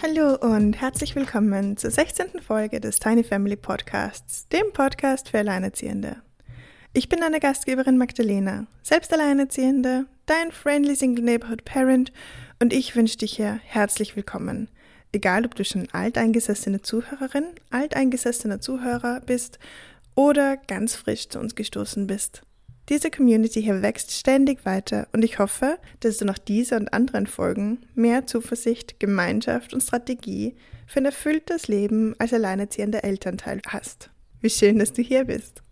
Hallo 0.00 0.36
und 0.36 0.80
herzlich 0.80 1.16
willkommen 1.16 1.76
zur 1.76 1.90
16. 1.90 2.40
Folge 2.40 2.78
des 2.78 3.00
Tiny 3.00 3.24
Family 3.24 3.56
Podcasts, 3.56 4.46
dem 4.46 4.72
Podcast 4.72 5.30
für 5.30 5.38
Alleinerziehende. 5.38 6.22
Ich 6.92 7.08
bin 7.08 7.18
deine 7.18 7.40
Gastgeberin 7.40 7.98
Magdalena, 7.98 8.68
selbst 8.84 9.12
Alleinerziehende, 9.12 10.06
dein 10.26 10.52
friendly 10.52 10.94
Single 10.94 11.24
Neighborhood 11.24 11.64
Parent 11.64 12.12
und 12.60 12.72
ich 12.72 12.94
wünsche 12.94 13.18
dich 13.18 13.34
hier 13.34 13.58
herzlich 13.64 14.14
willkommen. 14.14 14.68
Egal, 15.10 15.44
ob 15.44 15.56
du 15.56 15.64
schon 15.64 15.88
alteingesessene 15.90 16.80
Zuhörerin, 16.80 17.46
alteingesessener 17.70 18.60
Zuhörer 18.60 19.20
bist 19.26 19.58
oder 20.14 20.58
ganz 20.58 20.94
frisch 20.94 21.28
zu 21.28 21.40
uns 21.40 21.56
gestoßen 21.56 22.06
bist. 22.06 22.42
Diese 22.88 23.10
Community 23.10 23.62
hier 23.62 23.82
wächst 23.82 24.12
ständig 24.12 24.64
weiter 24.64 25.08
und 25.12 25.22
ich 25.22 25.38
hoffe, 25.38 25.78
dass 26.00 26.16
du 26.16 26.24
nach 26.24 26.38
dieser 26.38 26.78
und 26.78 26.94
anderen 26.94 27.26
Folgen 27.26 27.80
mehr 27.94 28.26
Zuversicht, 28.26 28.98
Gemeinschaft 28.98 29.74
und 29.74 29.82
Strategie 29.82 30.54
für 30.86 31.00
ein 31.00 31.04
erfülltes 31.04 31.68
Leben 31.68 32.14
als 32.18 32.32
alleinerziehender 32.32 33.04
Elternteil 33.04 33.60
hast. 33.68 34.10
Wie 34.40 34.48
schön, 34.48 34.78
dass 34.78 34.94
du 34.94 35.02
hier 35.02 35.26
bist. 35.26 35.62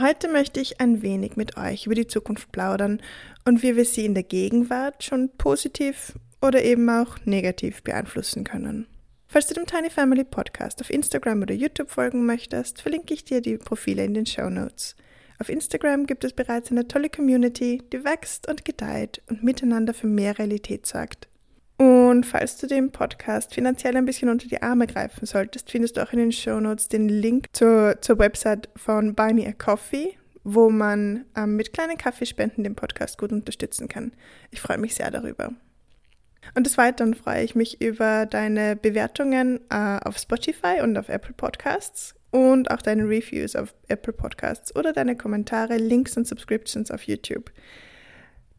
Heute 0.00 0.28
möchte 0.28 0.60
ich 0.60 0.80
ein 0.80 1.02
wenig 1.02 1.36
mit 1.36 1.58
euch 1.58 1.84
über 1.84 1.94
die 1.94 2.06
Zukunft 2.06 2.50
plaudern 2.52 3.02
und 3.44 3.62
wie 3.62 3.76
wir 3.76 3.84
sie 3.84 4.06
in 4.06 4.14
der 4.14 4.22
Gegenwart 4.22 5.04
schon 5.04 5.30
positiv 5.36 6.14
oder 6.40 6.62
eben 6.62 6.88
auch 6.88 7.18
negativ 7.26 7.82
beeinflussen 7.82 8.44
können. 8.44 8.86
Falls 9.26 9.46
du 9.48 9.54
dem 9.54 9.66
Tiny 9.66 9.90
Family 9.90 10.24
Podcast 10.24 10.80
auf 10.80 10.88
Instagram 10.88 11.42
oder 11.42 11.54
YouTube 11.54 11.90
folgen 11.90 12.24
möchtest, 12.24 12.80
verlinke 12.80 13.12
ich 13.12 13.24
dir 13.24 13.42
die 13.42 13.58
Profile 13.58 14.04
in 14.04 14.14
den 14.14 14.24
Show 14.24 14.48
Notes. 14.48 14.96
Auf 15.38 15.48
Instagram 15.48 16.06
gibt 16.06 16.24
es 16.24 16.32
bereits 16.32 16.70
eine 16.70 16.88
tolle 16.88 17.10
Community, 17.10 17.82
die 17.92 18.04
wächst 18.04 18.48
und 18.48 18.64
gedeiht 18.64 19.22
und 19.28 19.42
miteinander 19.42 19.92
für 19.92 20.06
mehr 20.06 20.38
Realität 20.38 20.86
sorgt. 20.86 21.28
Und 21.78 22.24
falls 22.24 22.56
du 22.56 22.66
dem 22.66 22.90
Podcast 22.90 23.54
finanziell 23.54 23.96
ein 23.96 24.06
bisschen 24.06 24.30
unter 24.30 24.48
die 24.48 24.62
Arme 24.62 24.86
greifen 24.86 25.26
solltest, 25.26 25.70
findest 25.70 25.96
du 25.96 26.02
auch 26.02 26.12
in 26.12 26.18
den 26.18 26.32
Show 26.32 26.58
Notes 26.58 26.88
den 26.88 27.08
Link 27.08 27.48
zur, 27.52 28.00
zur 28.00 28.18
Website 28.18 28.70
von 28.76 29.14
Buy 29.14 29.34
Me 29.34 29.46
a 29.46 29.52
Coffee, 29.52 30.16
wo 30.42 30.70
man 30.70 31.26
ähm, 31.36 31.56
mit 31.56 31.74
kleinen 31.74 31.98
Kaffeespenden 31.98 32.64
den 32.64 32.76
Podcast 32.76 33.18
gut 33.18 33.32
unterstützen 33.32 33.88
kann. 33.88 34.12
Ich 34.50 34.62
freue 34.62 34.78
mich 34.78 34.94
sehr 34.94 35.10
darüber. 35.10 35.52
Und 36.54 36.64
des 36.64 36.78
Weiteren 36.78 37.14
freue 37.14 37.42
ich 37.42 37.54
mich 37.54 37.80
über 37.82 38.24
deine 38.24 38.76
Bewertungen 38.76 39.60
äh, 39.68 39.98
auf 40.02 40.16
Spotify 40.16 40.80
und 40.82 40.96
auf 40.96 41.10
Apple 41.10 41.34
Podcasts 41.34 42.14
und 42.30 42.70
auch 42.70 42.82
deine 42.82 43.04
Reviews 43.04 43.56
auf 43.56 43.74
Apple 43.88 44.12
Podcasts 44.12 44.74
oder 44.74 44.92
deine 44.92 45.16
Kommentare, 45.16 45.76
Links 45.76 46.16
und 46.16 46.26
Subscriptions 46.26 46.90
auf 46.90 47.02
YouTube. 47.02 47.50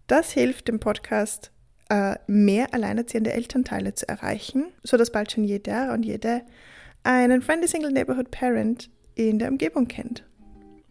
Das 0.07 0.31
hilft 0.31 0.67
dem 0.67 0.79
Podcast, 0.79 1.51
äh, 1.89 2.15
mehr 2.27 2.73
alleinerziehende 2.73 3.33
Elternteile 3.33 3.93
zu 3.93 4.07
erreichen, 4.07 4.65
sodass 4.83 5.11
bald 5.11 5.31
schon 5.31 5.43
jeder 5.43 5.93
und 5.93 6.03
jede 6.03 6.41
einen 7.03 7.41
Friendly 7.41 7.67
Single 7.67 7.91
Neighborhood 7.91 8.31
Parent 8.31 8.89
in 9.15 9.39
der 9.39 9.49
Umgebung 9.49 9.87
kennt. 9.87 10.23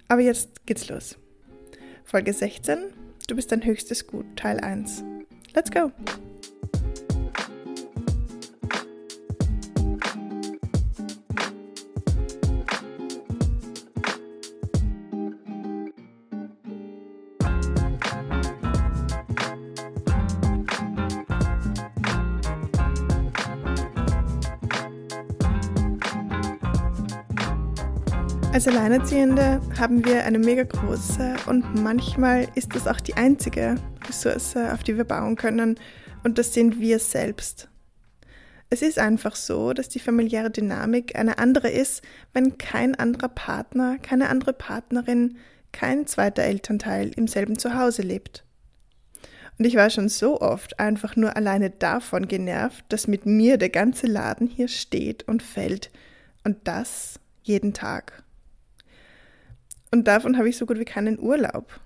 Aber 0.08 0.20
jetzt 0.20 0.66
geht's 0.66 0.88
los. 0.88 1.19
Folge 2.04 2.32
16. 2.32 2.78
Du 3.28 3.34
bist 3.34 3.50
dein 3.52 3.64
höchstes 3.64 4.06
Gut, 4.06 4.24
Teil 4.36 4.60
1. 4.60 5.02
Let's 5.54 5.70
go! 5.70 5.91
Als 28.56 28.67
Alleinerziehende 28.67 29.61
haben 29.78 30.03
wir 30.06 30.25
eine 30.25 30.39
mega 30.39 30.62
große 30.62 31.37
und 31.44 31.75
manchmal 31.83 32.49
ist 32.55 32.75
das 32.75 32.87
auch 32.87 33.00
die 33.03 33.12
einzige 33.12 33.75
Ressource, 34.09 34.56
auf 34.56 34.83
die 34.83 34.97
wir 34.97 35.05
bauen 35.05 35.37
können 35.37 35.78
und 36.25 36.39
das 36.39 36.55
sind 36.55 36.81
wir 36.81 36.99
selbst. 36.99 37.69
Es 38.71 38.81
ist 38.81 38.99
einfach 38.99 39.37
so, 39.37 39.75
dass 39.75 39.91
die 39.91 39.99
familiäre 39.99 40.50
Dynamik 40.50 41.17
eine 41.17 41.37
andere 41.37 41.69
ist, 41.69 42.00
wenn 42.33 42.56
kein 42.56 42.94
anderer 42.94 43.28
Partner, 43.28 43.99
keine 44.00 44.31
andere 44.31 44.55
Partnerin, 44.55 45.37
kein 45.73 46.06
zweiter 46.06 46.44
Elternteil 46.44 47.11
im 47.15 47.28
selben 47.28 47.59
Zuhause 47.59 48.00
lebt. 48.00 48.43
Und 49.59 49.67
ich 49.67 49.77
war 49.77 49.91
schon 49.91 50.09
so 50.09 50.41
oft 50.41 50.81
einfach 50.81 51.15
nur 51.15 51.37
alleine 51.37 51.69
davon 51.69 52.27
genervt, 52.27 52.87
dass 52.88 53.06
mit 53.06 53.27
mir 53.27 53.59
der 53.59 53.69
ganze 53.69 54.06
Laden 54.06 54.47
hier 54.47 54.69
steht 54.69 55.28
und 55.28 55.43
fällt. 55.43 55.91
Und 56.43 56.56
das 56.65 57.21
jeden 57.43 57.75
Tag. 57.75 58.25
Und 59.91 60.08
davon 60.08 60.36
habe 60.36 60.48
ich 60.48 60.56
so 60.56 60.66
gut 60.66 60.78
wie 60.78 60.84
keinen 60.84 61.19
Urlaub. 61.19 61.80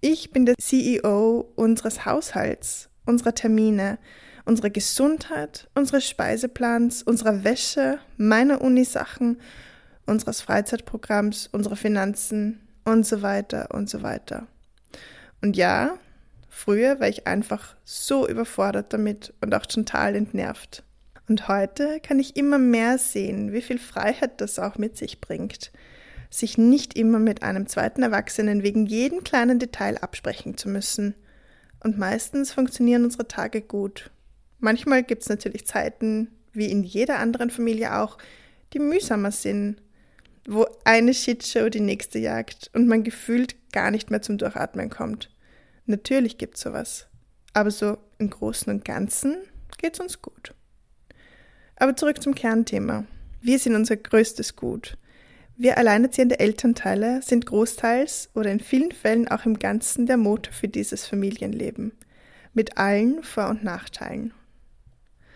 Ich 0.00 0.30
bin 0.30 0.46
der 0.46 0.56
CEO 0.60 1.52
unseres 1.54 2.04
Haushalts, 2.04 2.88
unserer 3.04 3.34
Termine, 3.34 3.98
unserer 4.44 4.70
Gesundheit, 4.70 5.68
unseres 5.74 6.08
Speiseplans, 6.08 7.02
unserer 7.02 7.44
Wäsche, 7.44 7.98
meiner 8.16 8.60
Unisachen, 8.60 9.40
unseres 10.06 10.40
Freizeitprogramms, 10.40 11.48
unserer 11.48 11.76
Finanzen 11.76 12.60
und 12.84 13.06
so 13.06 13.22
weiter 13.22 13.68
und 13.72 13.88
so 13.88 14.02
weiter. 14.02 14.46
Und 15.40 15.56
ja, 15.56 15.98
früher 16.48 17.00
war 17.00 17.08
ich 17.08 17.26
einfach 17.26 17.76
so 17.84 18.28
überfordert 18.28 18.92
damit 18.92 19.32
und 19.40 19.54
auch 19.54 19.66
total 19.66 20.16
entnervt. 20.16 20.82
Und 21.28 21.48
heute 21.48 22.00
kann 22.00 22.18
ich 22.18 22.36
immer 22.36 22.58
mehr 22.58 22.98
sehen, 22.98 23.52
wie 23.52 23.62
viel 23.62 23.78
Freiheit 23.78 24.40
das 24.40 24.58
auch 24.58 24.76
mit 24.76 24.96
sich 24.96 25.20
bringt, 25.20 25.72
sich 26.32 26.56
nicht 26.56 26.96
immer 26.96 27.18
mit 27.18 27.42
einem 27.42 27.66
zweiten 27.66 28.02
Erwachsenen 28.02 28.62
wegen 28.62 28.86
jedem 28.86 29.22
kleinen 29.22 29.58
Detail 29.58 29.98
absprechen 29.98 30.56
zu 30.56 30.68
müssen. 30.68 31.14
Und 31.80 31.98
meistens 31.98 32.52
funktionieren 32.52 33.04
unsere 33.04 33.28
Tage 33.28 33.60
gut. 33.60 34.10
Manchmal 34.58 35.02
gibt 35.02 35.22
es 35.22 35.28
natürlich 35.28 35.66
Zeiten, 35.66 36.28
wie 36.52 36.70
in 36.70 36.84
jeder 36.84 37.18
anderen 37.18 37.50
Familie 37.50 37.98
auch, 37.98 38.16
die 38.72 38.78
mühsamer 38.78 39.30
sind, 39.30 39.82
wo 40.48 40.66
eine 40.84 41.12
Shitshow 41.12 41.68
die 41.68 41.80
nächste 41.80 42.18
jagt 42.18 42.70
und 42.72 42.88
man 42.88 43.04
gefühlt 43.04 43.56
gar 43.72 43.90
nicht 43.90 44.10
mehr 44.10 44.22
zum 44.22 44.38
Durchatmen 44.38 44.88
kommt. 44.88 45.30
Natürlich 45.86 46.38
gibt 46.38 46.56
es 46.56 46.62
sowas. 46.62 47.06
Aber 47.52 47.70
so 47.70 47.98
im 48.18 48.30
Großen 48.30 48.72
und 48.72 48.84
Ganzen 48.84 49.36
geht 49.76 49.94
es 49.94 50.00
uns 50.00 50.22
gut. 50.22 50.54
Aber 51.76 51.94
zurück 51.94 52.22
zum 52.22 52.34
Kernthema. 52.34 53.04
Wir 53.42 53.58
sind 53.58 53.74
unser 53.74 53.96
größtes 53.96 54.56
Gut. 54.56 54.96
Wir 55.56 55.78
alleinerziehende 55.78 56.40
Elternteile 56.40 57.20
sind 57.22 57.46
großteils 57.46 58.30
oder 58.34 58.50
in 58.50 58.60
vielen 58.60 58.92
Fällen 58.92 59.28
auch 59.28 59.44
im 59.44 59.58
Ganzen 59.58 60.06
der 60.06 60.16
Motor 60.16 60.52
für 60.52 60.68
dieses 60.68 61.06
Familienleben, 61.06 61.92
mit 62.54 62.78
allen 62.78 63.22
Vor- 63.22 63.50
und 63.50 63.62
Nachteilen. 63.62 64.32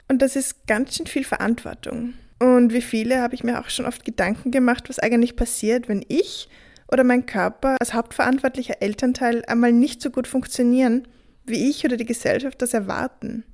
Und 0.09 0.23
das 0.23 0.37
ist 0.37 0.67
ganz 0.67 0.97
schön 0.97 1.07
viel 1.07 1.25
Verantwortung. 1.25 2.15
Und 2.39 2.73
wie 2.73 2.83
viele 2.83 3.21
habe 3.21 3.35
ich 3.35 3.45
mir 3.45 3.61
auch 3.61 3.71
schon 3.71 3.87
oft 3.87 4.05
Gedanken 4.05 4.51
gemacht, 4.51 4.89
was 4.89 4.99
eigentlich 4.99 5.37
passiert, 5.37 5.89
wenn 5.89 6.05
ich 6.09 6.49
oder 6.91 7.05
mein 7.05 7.27
Körper 7.27 7.77
als 7.81 7.95
hauptverantwortlicher 7.95 8.81
Elternteil 8.81 9.45
einmal 9.47 9.73
nicht 9.73 10.01
so 10.01 10.11
gut 10.11 10.27
funktionieren, 10.27 11.09
wie 11.45 11.69
ich 11.69 11.85
oder 11.85 11.97
die 11.97 12.05
Gesellschaft 12.05 12.61
das 12.63 12.75
erwarten. 12.75 13.45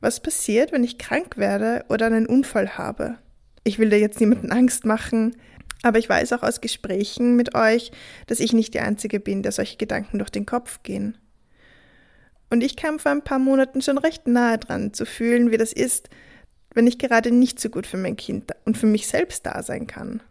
Was 0.00 0.20
passiert, 0.20 0.72
wenn 0.72 0.84
ich 0.84 0.98
krank 0.98 1.36
werde 1.36 1.84
oder 1.88 2.06
einen 2.06 2.26
Unfall 2.26 2.76
habe? 2.76 3.18
Ich 3.64 3.78
will 3.78 3.90
da 3.90 3.96
jetzt 3.96 4.20
niemanden 4.20 4.52
Angst 4.52 4.84
machen, 4.84 5.36
aber 5.84 5.98
ich 5.98 6.08
weiß 6.08 6.32
auch 6.32 6.42
aus 6.42 6.62
Gesprächen 6.62 7.36
mit 7.36 7.54
euch, 7.54 7.92
dass 8.26 8.40
ich 8.40 8.54
nicht 8.54 8.72
die 8.72 8.80
Einzige 8.80 9.20
bin, 9.20 9.42
der 9.42 9.52
solche 9.52 9.76
Gedanken 9.76 10.18
durch 10.18 10.30
den 10.30 10.46
Kopf 10.46 10.82
gehen. 10.82 11.18
Und 12.48 12.62
ich 12.62 12.74
kam 12.74 12.98
vor 12.98 13.12
ein 13.12 13.22
paar 13.22 13.38
Monaten 13.38 13.82
schon 13.82 13.98
recht 13.98 14.26
nahe 14.26 14.56
dran 14.58 14.94
zu 14.94 15.04
fühlen, 15.04 15.50
wie 15.50 15.58
das 15.58 15.72
ist, 15.74 16.08
wenn 16.72 16.86
ich 16.86 16.98
gerade 16.98 17.30
nicht 17.30 17.60
so 17.60 17.68
gut 17.68 17.86
für 17.86 17.98
mein 17.98 18.16
Kind 18.16 18.50
und 18.64 18.78
für 18.78 18.86
mich 18.86 19.06
selbst 19.06 19.44
da 19.44 19.62
sein 19.62 19.86
kann. 19.86 20.22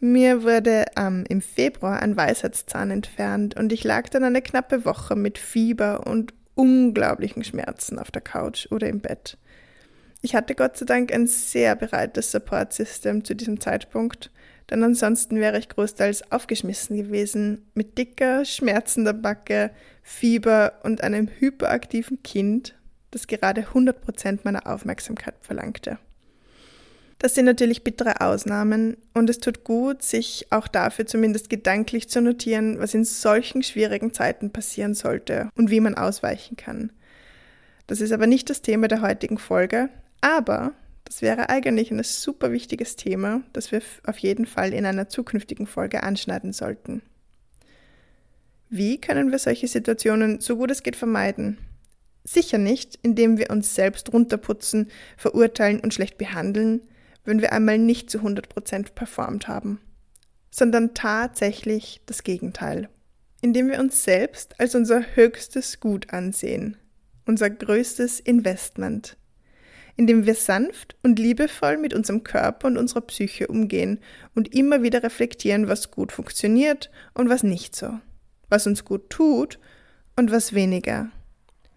Mir 0.00 0.42
wurde 0.42 0.86
ähm, 0.96 1.24
im 1.28 1.42
Februar 1.42 2.00
ein 2.00 2.16
Weisheitszahn 2.16 2.90
entfernt 2.90 3.54
und 3.56 3.72
ich 3.72 3.84
lag 3.84 4.08
dann 4.08 4.24
eine 4.24 4.40
knappe 4.40 4.86
Woche 4.86 5.16
mit 5.16 5.36
Fieber 5.36 6.06
und 6.06 6.32
unglaublichen 6.54 7.44
Schmerzen 7.44 7.98
auf 7.98 8.10
der 8.10 8.22
Couch 8.22 8.68
oder 8.70 8.88
im 8.88 9.00
Bett. 9.00 9.36
Ich 10.22 10.34
hatte 10.34 10.54
Gott 10.54 10.78
sei 10.78 10.86
Dank 10.86 11.12
ein 11.12 11.26
sehr 11.26 11.76
breites 11.76 12.32
Support-System 12.32 13.24
zu 13.24 13.34
diesem 13.34 13.60
Zeitpunkt 13.60 14.30
denn 14.72 14.82
ansonsten 14.84 15.36
wäre 15.36 15.58
ich 15.58 15.68
großteils 15.68 16.32
aufgeschmissen 16.32 16.96
gewesen, 16.96 17.66
mit 17.74 17.98
dicker, 17.98 18.46
schmerzender 18.46 19.12
Backe, 19.12 19.70
Fieber 20.02 20.80
und 20.82 21.04
einem 21.04 21.28
hyperaktiven 21.28 22.22
Kind, 22.22 22.74
das 23.10 23.26
gerade 23.26 23.66
100% 23.74 24.40
meiner 24.44 24.66
Aufmerksamkeit 24.66 25.34
verlangte. 25.42 25.98
Das 27.18 27.34
sind 27.34 27.44
natürlich 27.44 27.84
bittere 27.84 28.22
Ausnahmen 28.22 28.96
und 29.12 29.28
es 29.28 29.40
tut 29.40 29.62
gut, 29.62 30.02
sich 30.02 30.46
auch 30.48 30.68
dafür 30.68 31.06
zumindest 31.06 31.50
gedanklich 31.50 32.08
zu 32.08 32.22
notieren, 32.22 32.78
was 32.78 32.94
in 32.94 33.04
solchen 33.04 33.62
schwierigen 33.62 34.14
Zeiten 34.14 34.52
passieren 34.52 34.94
sollte 34.94 35.50
und 35.54 35.70
wie 35.70 35.80
man 35.80 35.98
ausweichen 35.98 36.56
kann. 36.56 36.92
Das 37.86 38.00
ist 38.00 38.12
aber 38.12 38.26
nicht 38.26 38.48
das 38.48 38.62
Thema 38.62 38.88
der 38.88 39.02
heutigen 39.02 39.36
Folge, 39.36 39.90
aber 40.22 40.72
Das 41.12 41.20
wäre 41.20 41.50
eigentlich 41.50 41.90
ein 41.90 42.02
super 42.02 42.52
wichtiges 42.52 42.96
Thema, 42.96 43.42
das 43.52 43.70
wir 43.70 43.82
auf 44.06 44.16
jeden 44.16 44.46
Fall 44.46 44.72
in 44.72 44.86
einer 44.86 45.10
zukünftigen 45.10 45.66
Folge 45.66 46.04
anschneiden 46.04 46.54
sollten. 46.54 47.02
Wie 48.70 48.98
können 48.98 49.30
wir 49.30 49.38
solche 49.38 49.68
Situationen 49.68 50.40
so 50.40 50.56
gut 50.56 50.70
es 50.70 50.82
geht 50.82 50.96
vermeiden? 50.96 51.58
Sicher 52.24 52.56
nicht, 52.56 52.98
indem 53.02 53.36
wir 53.36 53.50
uns 53.50 53.74
selbst 53.74 54.10
runterputzen, 54.14 54.88
verurteilen 55.18 55.80
und 55.80 55.92
schlecht 55.92 56.16
behandeln, 56.16 56.80
wenn 57.26 57.42
wir 57.42 57.52
einmal 57.52 57.76
nicht 57.76 58.08
zu 58.08 58.20
100% 58.20 58.94
performt 58.94 59.48
haben, 59.48 59.82
sondern 60.50 60.94
tatsächlich 60.94 62.00
das 62.06 62.22
Gegenteil. 62.22 62.88
Indem 63.42 63.68
wir 63.68 63.80
uns 63.80 64.02
selbst 64.02 64.58
als 64.58 64.74
unser 64.74 65.04
höchstes 65.14 65.78
Gut 65.78 66.10
ansehen, 66.10 66.78
unser 67.26 67.50
größtes 67.50 68.18
Investment, 68.18 69.18
indem 69.96 70.26
wir 70.26 70.34
sanft 70.34 70.96
und 71.02 71.18
liebevoll 71.18 71.76
mit 71.76 71.94
unserem 71.94 72.24
Körper 72.24 72.66
und 72.66 72.78
unserer 72.78 73.02
Psyche 73.02 73.46
umgehen 73.46 74.00
und 74.34 74.54
immer 74.54 74.82
wieder 74.82 75.02
reflektieren, 75.02 75.68
was 75.68 75.90
gut 75.90 76.12
funktioniert 76.12 76.90
und 77.14 77.28
was 77.28 77.42
nicht 77.42 77.76
so, 77.76 77.98
was 78.48 78.66
uns 78.66 78.84
gut 78.84 79.10
tut 79.10 79.58
und 80.16 80.30
was 80.30 80.54
weniger. 80.54 81.10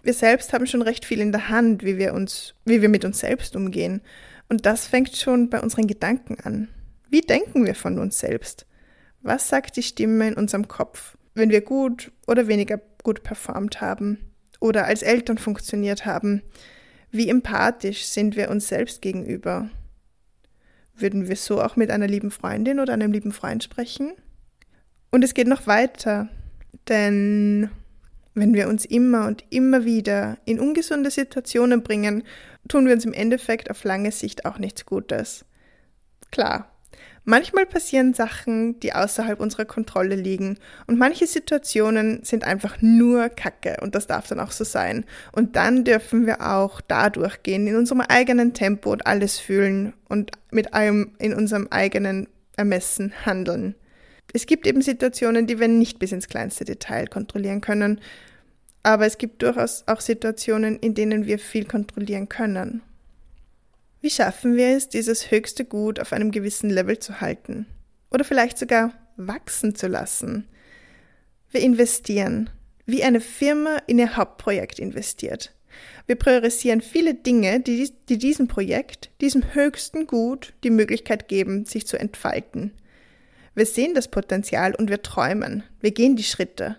Wir 0.03 0.13
selbst 0.13 0.53
haben 0.53 0.67
schon 0.67 0.81
recht 0.81 1.03
viel 1.03 1.19
in 1.19 1.31
der 1.31 1.49
Hand, 1.49 1.83
wie 1.83 1.97
wir 1.97 2.13
uns, 2.13 2.53
wie 2.63 2.81
wir 2.81 2.89
mit 2.89 3.05
uns 3.05 3.19
selbst 3.19 3.55
umgehen. 3.55 4.01
Und 4.49 4.65
das 4.67 4.85
fängt 4.85 5.15
schon 5.15 5.49
bei 5.49 5.59
unseren 5.59 5.87
Gedanken 5.87 6.39
an. 6.41 6.67
Wie 7.09 7.21
denken 7.21 7.65
wir 7.65 7.73
von 7.73 7.97
uns 7.97 8.19
selbst? 8.19 8.67
Was 9.23 9.49
sagt 9.49 9.77
die 9.77 9.83
Stimme 9.83 10.27
in 10.27 10.35
unserem 10.35 10.67
Kopf, 10.67 11.17
wenn 11.33 11.49
wir 11.49 11.61
gut 11.61 12.11
oder 12.27 12.47
weniger 12.47 12.79
gut 13.03 13.23
performt 13.23 13.81
haben 13.81 14.19
oder 14.59 14.85
als 14.85 15.01
Eltern 15.01 15.39
funktioniert 15.39 16.05
haben? 16.05 16.43
Wie 17.11 17.29
empathisch 17.29 18.05
sind 18.05 18.35
wir 18.35 18.49
uns 18.49 18.67
selbst 18.67 19.01
gegenüber? 19.01 19.69
Würden 20.95 21.27
wir 21.27 21.35
so 21.35 21.61
auch 21.61 21.75
mit 21.75 21.91
einer 21.91 22.07
lieben 22.07 22.31
Freundin 22.31 22.79
oder 22.79 22.93
einem 22.93 23.11
lieben 23.11 23.31
Freund 23.31 23.63
sprechen? 23.63 24.13
Und 25.11 25.23
es 25.23 25.33
geht 25.33 25.47
noch 25.47 25.67
weiter, 25.67 26.29
denn 26.87 27.69
wenn 28.33 28.53
wir 28.53 28.67
uns 28.67 28.85
immer 28.85 29.27
und 29.27 29.43
immer 29.49 29.85
wieder 29.85 30.37
in 30.45 30.59
ungesunde 30.59 31.09
Situationen 31.09 31.83
bringen, 31.83 32.23
tun 32.67 32.85
wir 32.85 32.93
uns 32.93 33.05
im 33.05 33.13
Endeffekt 33.13 33.71
auf 33.71 33.83
lange 33.83 34.11
Sicht 34.11 34.45
auch 34.45 34.59
nichts 34.59 34.85
Gutes. 34.85 35.45
Klar, 36.31 36.74
Manchmal 37.23 37.65
passieren 37.65 38.13
Sachen, 38.13 38.79
die 38.81 38.93
außerhalb 38.93 39.39
unserer 39.39 39.65
Kontrolle 39.65 40.15
liegen 40.15 40.59
und 40.85 40.99
manche 40.99 41.25
Situationen 41.25 42.23
sind 42.23 42.43
einfach 42.43 42.77
nur 42.81 43.29
Kacke 43.29 43.77
und 43.81 43.95
das 43.95 44.05
darf 44.05 44.27
dann 44.27 44.39
auch 44.39 44.51
so 44.51 44.63
sein. 44.63 45.05
Und 45.31 45.55
dann 45.55 45.83
dürfen 45.83 46.27
wir 46.27 46.41
auch 46.47 46.81
dadurch 46.81 47.41
gehen, 47.41 47.65
in 47.65 47.75
unserem 47.75 48.01
eigenen 48.01 48.53
Tempo 48.53 48.91
und 48.91 49.07
alles 49.07 49.39
fühlen 49.39 49.93
und 50.07 50.31
mit 50.51 50.75
allem 50.75 51.13
in 51.17 51.33
unserem 51.33 51.67
eigenen 51.71 52.27
Ermessen 52.57 53.11
handeln. 53.25 53.73
Es 54.33 54.45
gibt 54.45 54.67
eben 54.67 54.81
Situationen, 54.81 55.47
die 55.47 55.59
wir 55.59 55.67
nicht 55.67 55.97
bis 55.97 56.11
ins 56.11 56.27
kleinste 56.27 56.63
Detail 56.63 57.07
kontrollieren 57.07 57.61
können, 57.61 58.01
aber 58.83 59.07
es 59.07 59.17
gibt 59.17 59.41
durchaus 59.41 59.83
auch 59.87 59.99
Situationen, 59.99 60.77
in 60.77 60.93
denen 60.93 61.25
wir 61.25 61.39
viel 61.39 61.65
kontrollieren 61.65 62.29
können. 62.29 62.83
Wie 64.05 64.11
schaffen 64.11 64.55
wir 64.55 64.67
es, 64.67 64.87
dieses 64.87 65.31
höchste 65.31 65.65
Gut 65.65 65.99
auf 65.99 66.13
einem 66.13 66.29
gewissen 66.29 66.69
Level 66.69 66.99
zu 66.99 67.21
halten? 67.21 67.65
Oder 68.11 68.23
vielleicht 68.23 68.59
sogar 68.59 68.93
wachsen 69.17 69.73
zu 69.73 69.87
lassen? 69.87 70.47
Wir 71.49 71.61
investieren, 71.61 72.51
wie 72.85 73.03
eine 73.03 73.19
Firma 73.19 73.79
in 73.87 73.97
ihr 73.97 74.15
Hauptprojekt 74.15 74.77
investiert. 74.77 75.55
Wir 76.05 76.17
priorisieren 76.17 76.81
viele 76.81 77.15
Dinge, 77.15 77.61
die, 77.61 77.91
die 78.07 78.19
diesem 78.19 78.47
Projekt, 78.47 79.09
diesem 79.21 79.55
höchsten 79.55 80.05
Gut, 80.05 80.53
die 80.63 80.69
Möglichkeit 80.69 81.27
geben, 81.27 81.65
sich 81.65 81.87
zu 81.87 81.97
entfalten. 81.97 82.73
Wir 83.55 83.65
sehen 83.65 83.95
das 83.95 84.09
Potenzial 84.09 84.75
und 84.75 84.91
wir 84.91 85.01
träumen. 85.01 85.63
Wir 85.81 85.89
gehen 85.89 86.15
die 86.15 86.21
Schritte. 86.21 86.77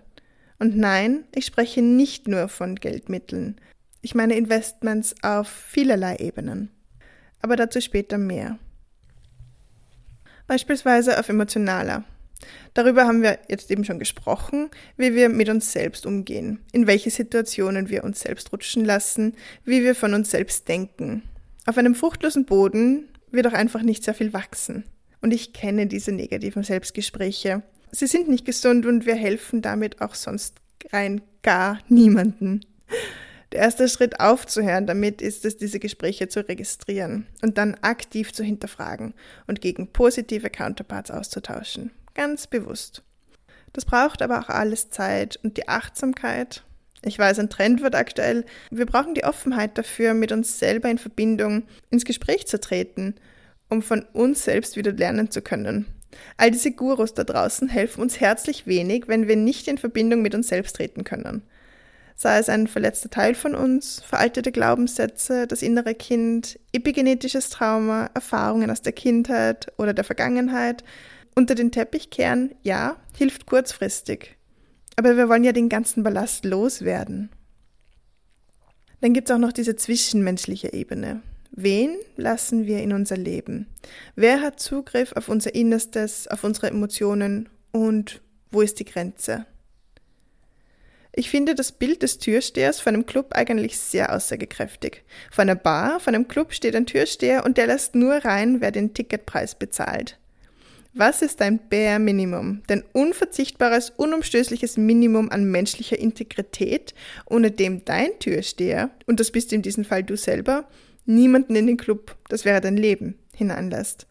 Und 0.59 0.77
nein, 0.77 1.25
ich 1.35 1.45
spreche 1.45 1.81
nicht 1.81 2.29
nur 2.29 2.47
von 2.47 2.75
Geldmitteln. 2.75 3.59
Ich 4.01 4.15
meine 4.15 4.37
Investments 4.37 5.13
auf 5.23 5.49
vielerlei 5.49 6.15
Ebenen 6.19 6.71
aber 7.41 7.55
dazu 7.55 7.81
später 7.81 8.17
mehr. 8.17 8.57
Beispielsweise 10.47 11.19
auf 11.19 11.29
emotionaler. 11.29 12.03
Darüber 12.73 13.05
haben 13.05 13.23
wir 13.23 13.39
jetzt 13.49 13.71
eben 13.71 13.83
schon 13.83 13.99
gesprochen, 13.99 14.69
wie 14.95 15.15
wir 15.15 15.29
mit 15.29 15.49
uns 15.49 15.71
selbst 15.71 16.05
umgehen, 16.05 16.59
in 16.71 16.87
welche 16.87 17.09
Situationen 17.09 17.89
wir 17.89 18.03
uns 18.03 18.21
selbst 18.21 18.53
rutschen 18.53 18.85
lassen, 18.85 19.35
wie 19.65 19.83
wir 19.83 19.95
von 19.95 20.13
uns 20.13 20.31
selbst 20.31 20.67
denken. 20.67 21.23
Auf 21.65 21.77
einem 21.77 21.95
fruchtlosen 21.95 22.45
Boden 22.45 23.09
wird 23.31 23.47
auch 23.47 23.53
einfach 23.53 23.81
nicht 23.81 24.03
sehr 24.03 24.13
viel 24.13 24.33
wachsen. 24.33 24.85
Und 25.21 25.33
ich 25.33 25.53
kenne 25.53 25.87
diese 25.87 26.11
negativen 26.11 26.63
Selbstgespräche. 26.63 27.63
Sie 27.91 28.07
sind 28.07 28.29
nicht 28.29 28.45
gesund 28.45 28.85
und 28.85 29.05
wir 29.05 29.15
helfen 29.15 29.61
damit 29.61 30.01
auch 30.01 30.13
sonst 30.13 30.57
rein 30.91 31.21
gar 31.41 31.79
niemanden. 31.89 32.61
Der 33.53 33.61
erste 33.61 33.87
Schritt 33.87 34.19
aufzuhören 34.19 34.87
damit 34.87 35.21
ist 35.21 35.45
es, 35.45 35.57
diese 35.57 35.79
Gespräche 35.79 36.27
zu 36.27 36.47
registrieren 36.47 37.27
und 37.41 37.57
dann 37.57 37.75
aktiv 37.81 38.33
zu 38.33 38.43
hinterfragen 38.43 39.13
und 39.47 39.61
gegen 39.61 39.87
positive 39.87 40.49
Counterparts 40.49 41.11
auszutauschen. 41.11 41.91
Ganz 42.13 42.47
bewusst. 42.47 43.03
Das 43.71 43.85
braucht 43.85 44.21
aber 44.21 44.39
auch 44.39 44.49
alles 44.49 44.89
Zeit 44.89 45.39
und 45.43 45.57
die 45.57 45.69
Achtsamkeit. 45.69 46.63
Ich 47.03 47.17
weiß, 47.17 47.39
ein 47.39 47.49
Trend 47.49 47.81
wird 47.81 47.95
aktuell. 47.95 48.43
Wir 48.69 48.85
brauchen 48.85 49.13
die 49.13 49.23
Offenheit 49.23 49.77
dafür, 49.77 50.13
mit 50.13 50.31
uns 50.31 50.59
selber 50.59 50.89
in 50.89 50.97
Verbindung 50.97 51.63
ins 51.89 52.03
Gespräch 52.03 52.47
zu 52.47 52.59
treten, 52.59 53.15
um 53.69 53.81
von 53.81 54.03
uns 54.13 54.43
selbst 54.43 54.75
wieder 54.75 54.91
lernen 54.91 55.31
zu 55.31 55.41
können. 55.41 55.85
All 56.37 56.51
diese 56.51 56.71
Gurus 56.71 57.13
da 57.13 57.23
draußen 57.23 57.69
helfen 57.69 58.01
uns 58.01 58.19
herzlich 58.19 58.65
wenig, 58.65 59.07
wenn 59.07 59.27
wir 59.27 59.35
nicht 59.35 59.67
in 59.67 59.77
Verbindung 59.77 60.21
mit 60.21 60.33
uns 60.35 60.47
selbst 60.47 60.75
treten 60.75 61.03
können 61.03 61.43
sei 62.17 62.39
es 62.39 62.49
ein 62.49 62.67
verletzter 62.67 63.11
Teil 63.11 63.35
von 63.35 63.53
uns, 63.53 64.01
veraltete 64.01 64.51
Glaubenssätze, 64.51 65.45
das 65.45 65.61
innere 65.61 65.93
Kind, 65.93 66.59
epigenetisches 66.73 67.51
Trauma, 67.51 68.09
Erfahrungen 68.15 68.71
aus 68.71 68.81
der 68.81 68.93
Kindheit 68.93 69.71
oder 69.77 69.93
der 69.93 70.03
Vergangenheit. 70.03 70.83
Unter 71.35 71.53
den 71.53 71.71
Teppich 71.71 72.09
kehren, 72.09 72.55
ja, 72.63 72.97
hilft 73.15 73.45
kurzfristig. 73.45 74.35
Aber 74.95 75.15
wir 75.15 75.29
wollen 75.29 75.43
ja 75.43 75.51
den 75.51 75.69
ganzen 75.69 76.01
Ballast 76.01 76.43
loswerden. 76.43 77.29
Dann 78.99 79.13
gibt 79.13 79.29
es 79.29 79.35
auch 79.35 79.39
noch 79.39 79.53
diese 79.53 79.75
zwischenmenschliche 79.75 80.73
Ebene. 80.73 81.21
Wen 81.51 81.97
lassen 82.15 82.65
wir 82.65 82.81
in 82.81 82.93
unser 82.93 83.17
Leben? 83.17 83.67
Wer 84.15 84.41
hat 84.41 84.59
Zugriff 84.59 85.13
auf 85.13 85.29
unser 85.29 85.53
Innerstes, 85.53 86.27
auf 86.27 86.43
unsere 86.43 86.67
Emotionen 86.67 87.47
und 87.71 88.21
wo 88.49 88.61
ist 88.61 88.79
die 88.79 88.85
Grenze? 88.85 89.45
Ich 91.19 91.31
finde 91.31 91.55
das 91.55 91.71
Bild 91.71 92.03
des 92.03 92.19
Türstehers 92.19 92.79
vor 92.79 92.93
einem 92.93 93.07
Club 93.07 93.29
eigentlich 93.31 93.79
sehr 93.79 94.13
aussagekräftig. 94.15 95.01
Vor 95.31 95.41
einer 95.41 95.55
Bar, 95.55 95.99
vor 95.99 96.13
einem 96.13 96.27
Club 96.27 96.53
steht 96.53 96.75
ein 96.75 96.85
Türsteher 96.85 97.43
und 97.43 97.57
der 97.57 97.65
lässt 97.65 97.95
nur 97.95 98.13
rein, 98.17 98.61
wer 98.61 98.69
den 98.69 98.93
Ticketpreis 98.93 99.55
bezahlt. 99.55 100.19
Was 100.93 101.23
ist 101.23 101.41
dein 101.41 101.57
Bare 101.69 101.97
Minimum? 101.97 102.61
Dein 102.67 102.83
unverzichtbares, 102.93 103.89
unumstößliches 103.97 104.77
Minimum 104.77 105.31
an 105.31 105.45
menschlicher 105.45 105.97
Integrität, 105.97 106.93
ohne 107.25 107.49
dem 107.49 107.83
dein 107.83 108.19
Türsteher, 108.19 108.91
und 109.07 109.19
das 109.19 109.31
bist 109.31 109.51
in 109.53 109.63
diesem 109.63 109.85
Fall 109.85 110.03
du 110.03 110.15
selber, 110.17 110.65
niemanden 111.07 111.55
in 111.55 111.65
den 111.65 111.77
Club, 111.77 112.15
das 112.29 112.45
wäre 112.45 112.61
dein 112.61 112.77
Leben, 112.77 113.17
hineinlässt. 113.33 114.05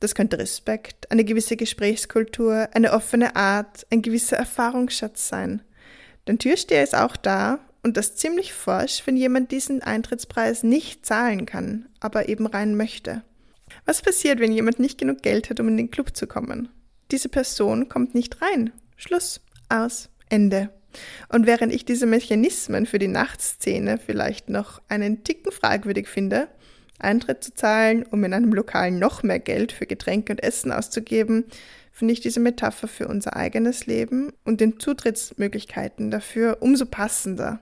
Das 0.00 0.16
könnte 0.16 0.40
Respekt, 0.40 1.12
eine 1.12 1.22
gewisse 1.22 1.56
Gesprächskultur, 1.56 2.70
eine 2.72 2.92
offene 2.92 3.36
Art, 3.36 3.86
ein 3.92 4.02
gewisser 4.02 4.36
Erfahrungsschatz 4.36 5.28
sein. 5.28 5.62
Dein 6.26 6.38
Türsteher 6.38 6.82
ist 6.82 6.94
auch 6.94 7.16
da 7.16 7.58
und 7.82 7.96
das 7.96 8.16
ziemlich 8.16 8.54
forsch, 8.54 9.02
wenn 9.06 9.16
jemand 9.16 9.50
diesen 9.50 9.82
Eintrittspreis 9.82 10.62
nicht 10.62 11.04
zahlen 11.04 11.44
kann, 11.44 11.86
aber 12.00 12.28
eben 12.28 12.46
rein 12.46 12.76
möchte. 12.76 13.22
Was 13.84 14.02
passiert, 14.02 14.40
wenn 14.40 14.52
jemand 14.52 14.78
nicht 14.78 14.98
genug 14.98 15.22
Geld 15.22 15.50
hat, 15.50 15.60
um 15.60 15.68
in 15.68 15.76
den 15.76 15.90
Club 15.90 16.16
zu 16.16 16.26
kommen? 16.26 16.68
Diese 17.10 17.28
Person 17.28 17.88
kommt 17.88 18.14
nicht 18.14 18.40
rein. 18.40 18.72
Schluss. 18.96 19.40
Aus. 19.68 20.08
Ende. 20.28 20.70
Und 21.28 21.46
während 21.46 21.72
ich 21.72 21.84
diese 21.84 22.06
Mechanismen 22.06 22.86
für 22.86 22.98
die 22.98 23.08
Nachtszene 23.08 23.98
vielleicht 23.98 24.48
noch 24.48 24.80
einen 24.88 25.24
Ticken 25.24 25.52
fragwürdig 25.52 26.08
finde, 26.08 26.48
Eintritt 26.98 27.44
zu 27.44 27.52
zahlen, 27.52 28.04
um 28.04 28.22
in 28.24 28.32
einem 28.32 28.52
Lokal 28.52 28.90
noch 28.90 29.22
mehr 29.22 29.40
Geld 29.40 29.72
für 29.72 29.86
Getränke 29.86 30.32
und 30.32 30.42
Essen 30.42 30.72
auszugeben, 30.72 31.44
finde 31.94 32.12
ich 32.12 32.20
diese 32.20 32.40
Metapher 32.40 32.88
für 32.88 33.06
unser 33.06 33.36
eigenes 33.36 33.86
Leben 33.86 34.32
und 34.44 34.60
den 34.60 34.80
Zutrittsmöglichkeiten 34.80 36.10
dafür 36.10 36.58
umso 36.60 36.86
passender. 36.86 37.60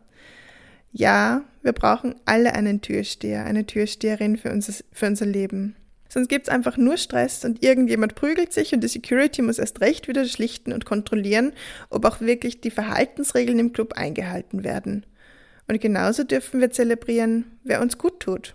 Ja, 0.91 1.45
wir 1.63 1.73
brauchen 1.73 2.15
alle 2.25 2.55
einen 2.55 2.81
Türsteher, 2.81 3.45
eine 3.45 3.67
Türsteherin 3.67 4.39
für 4.39 4.51
unser, 4.51 4.73
für 4.91 5.07
unser 5.07 5.27
Leben. 5.27 5.77
Sonst 6.09 6.29
gibt 6.29 6.49
es 6.49 6.53
einfach 6.53 6.79
nur 6.79 6.97
Stress 6.97 7.45
und 7.45 7.63
irgendjemand 7.63 8.15
prügelt 8.15 8.55
sich 8.55 8.73
und 8.73 8.83
die 8.83 8.89
Security 8.89 9.43
muss 9.43 9.59
erst 9.59 9.83
recht 9.83 10.09
wieder 10.09 10.25
schlichten 10.25 10.73
und 10.73 10.87
kontrollieren, 10.87 11.53
ob 11.91 12.07
auch 12.07 12.21
wirklich 12.23 12.63
die 12.63 12.71
Verhaltensregeln 12.71 13.59
im 13.59 13.73
Club 13.73 13.93
eingehalten 13.95 14.65
werden. 14.65 15.05
Und 15.69 15.81
genauso 15.81 16.25
dürfen 16.25 16.61
wir 16.61 16.71
zelebrieren, 16.71 17.59
wer 17.65 17.83
uns 17.83 17.99
gut 17.99 18.21
tut. 18.21 18.55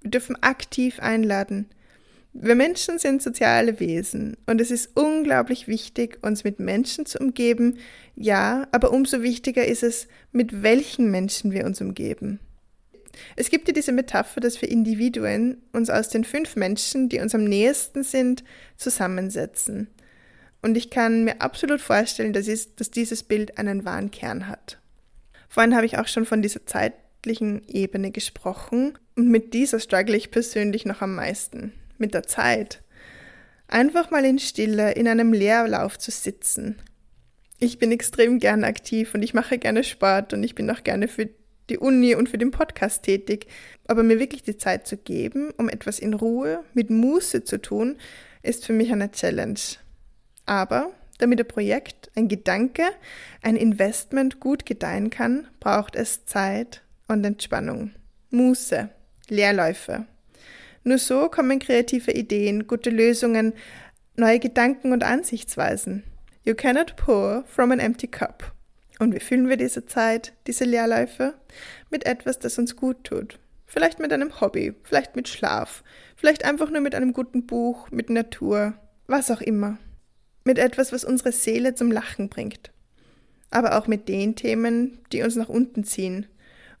Wir 0.00 0.10
dürfen 0.10 0.42
aktiv 0.42 1.00
einladen. 1.00 1.66
Wir 2.32 2.54
Menschen 2.54 2.98
sind 2.98 3.22
soziale 3.22 3.80
Wesen 3.80 4.36
und 4.46 4.60
es 4.60 4.70
ist 4.70 4.90
unglaublich 4.94 5.66
wichtig, 5.66 6.18
uns 6.22 6.44
mit 6.44 6.60
Menschen 6.60 7.06
zu 7.06 7.18
umgeben. 7.18 7.78
Ja, 8.14 8.68
aber 8.70 8.92
umso 8.92 9.22
wichtiger 9.22 9.64
ist 9.64 9.82
es, 9.82 10.08
mit 10.30 10.62
welchen 10.62 11.10
Menschen 11.10 11.52
wir 11.52 11.64
uns 11.64 11.80
umgeben. 11.80 12.38
Es 13.36 13.50
gibt 13.50 13.66
ja 13.66 13.74
diese 13.74 13.92
Metapher, 13.92 14.40
dass 14.40 14.60
wir 14.62 14.70
Individuen 14.70 15.62
uns 15.72 15.90
aus 15.90 16.08
den 16.08 16.24
fünf 16.24 16.54
Menschen, 16.54 17.08
die 17.08 17.18
uns 17.18 17.34
am 17.34 17.44
nächsten 17.44 18.04
sind, 18.04 18.44
zusammensetzen. 18.76 19.88
Und 20.62 20.76
ich 20.76 20.90
kann 20.90 21.24
mir 21.24 21.40
absolut 21.40 21.80
vorstellen, 21.80 22.32
dass, 22.32 22.48
es, 22.48 22.74
dass 22.74 22.90
dieses 22.90 23.22
Bild 23.22 23.58
einen 23.58 23.84
wahren 23.84 24.10
Kern 24.10 24.48
hat. 24.48 24.78
Vorhin 25.48 25.74
habe 25.74 25.86
ich 25.86 25.98
auch 25.98 26.08
schon 26.08 26.26
von 26.26 26.42
dieser 26.42 26.66
zeitlichen 26.66 27.62
Ebene 27.68 28.10
gesprochen 28.10 28.98
und 29.16 29.28
mit 29.28 29.54
dieser 29.54 29.80
struggle 29.80 30.16
ich 30.16 30.30
persönlich 30.30 30.84
noch 30.84 31.00
am 31.00 31.14
meisten. 31.14 31.72
Mit 31.98 32.14
der 32.14 32.22
Zeit. 32.22 32.82
Einfach 33.66 34.10
mal 34.10 34.24
in 34.24 34.38
Stille 34.38 34.92
in 34.92 35.06
einem 35.06 35.32
Leerlauf 35.32 35.98
zu 35.98 36.10
sitzen. 36.10 36.76
Ich 37.58 37.78
bin 37.78 37.92
extrem 37.92 38.38
gern 38.38 38.64
aktiv 38.64 39.14
und 39.14 39.22
ich 39.22 39.34
mache 39.34 39.58
gerne 39.58 39.84
Sport 39.84 40.32
und 40.32 40.42
ich 40.42 40.54
bin 40.54 40.70
auch 40.70 40.84
gerne 40.84 41.08
für 41.08 41.28
die 41.68 41.78
Uni 41.78 42.14
und 42.14 42.28
für 42.28 42.38
den 42.38 42.50
Podcast 42.50 43.02
tätig. 43.02 43.46
Aber 43.86 44.02
mir 44.02 44.18
wirklich 44.18 44.42
die 44.42 44.56
Zeit 44.56 44.86
zu 44.86 44.96
geben, 44.96 45.50
um 45.58 45.68
etwas 45.68 45.98
in 45.98 46.14
Ruhe, 46.14 46.64
mit 46.72 46.88
Muße 46.88 47.44
zu 47.44 47.60
tun, 47.60 47.96
ist 48.42 48.64
für 48.64 48.72
mich 48.72 48.92
eine 48.92 49.10
Challenge. 49.10 49.58
Aber 50.46 50.92
damit 51.18 51.40
ein 51.40 51.48
Projekt, 51.48 52.10
ein 52.14 52.28
Gedanke, 52.28 52.84
ein 53.42 53.56
Investment 53.56 54.40
gut 54.40 54.64
gedeihen 54.64 55.10
kann, 55.10 55.48
braucht 55.60 55.96
es 55.96 56.24
Zeit 56.24 56.82
und 57.08 57.24
Entspannung. 57.24 57.90
Muße, 58.30 58.88
Leerläufe. 59.28 60.06
Nur 60.88 60.96
so 60.96 61.28
kommen 61.28 61.58
kreative 61.58 62.12
Ideen, 62.12 62.66
gute 62.66 62.88
Lösungen, 62.88 63.52
neue 64.16 64.38
Gedanken 64.38 64.94
und 64.94 65.04
Ansichtsweisen. 65.04 66.02
You 66.44 66.54
cannot 66.54 66.96
pour 66.96 67.44
from 67.44 67.72
an 67.72 67.78
empty 67.78 68.06
cup. 68.06 68.54
Und 68.98 69.14
wie 69.14 69.20
füllen 69.20 69.50
wir 69.50 69.58
diese 69.58 69.84
Zeit, 69.84 70.32
diese 70.46 70.64
Leerläufe? 70.64 71.34
Mit 71.90 72.06
etwas, 72.06 72.38
das 72.38 72.58
uns 72.58 72.74
gut 72.74 73.04
tut. 73.04 73.38
Vielleicht 73.66 73.98
mit 73.98 74.14
einem 74.14 74.40
Hobby, 74.40 74.72
vielleicht 74.82 75.14
mit 75.14 75.28
Schlaf, 75.28 75.84
vielleicht 76.16 76.46
einfach 76.46 76.70
nur 76.70 76.80
mit 76.80 76.94
einem 76.94 77.12
guten 77.12 77.44
Buch, 77.44 77.90
mit 77.90 78.08
Natur, 78.08 78.72
was 79.06 79.30
auch 79.30 79.42
immer. 79.42 79.76
Mit 80.44 80.58
etwas, 80.58 80.90
was 80.90 81.04
unsere 81.04 81.32
Seele 81.32 81.74
zum 81.74 81.92
Lachen 81.92 82.30
bringt. 82.30 82.70
Aber 83.50 83.76
auch 83.76 83.88
mit 83.88 84.08
den 84.08 84.36
Themen, 84.36 85.00
die 85.12 85.22
uns 85.22 85.36
nach 85.36 85.50
unten 85.50 85.84
ziehen. 85.84 86.24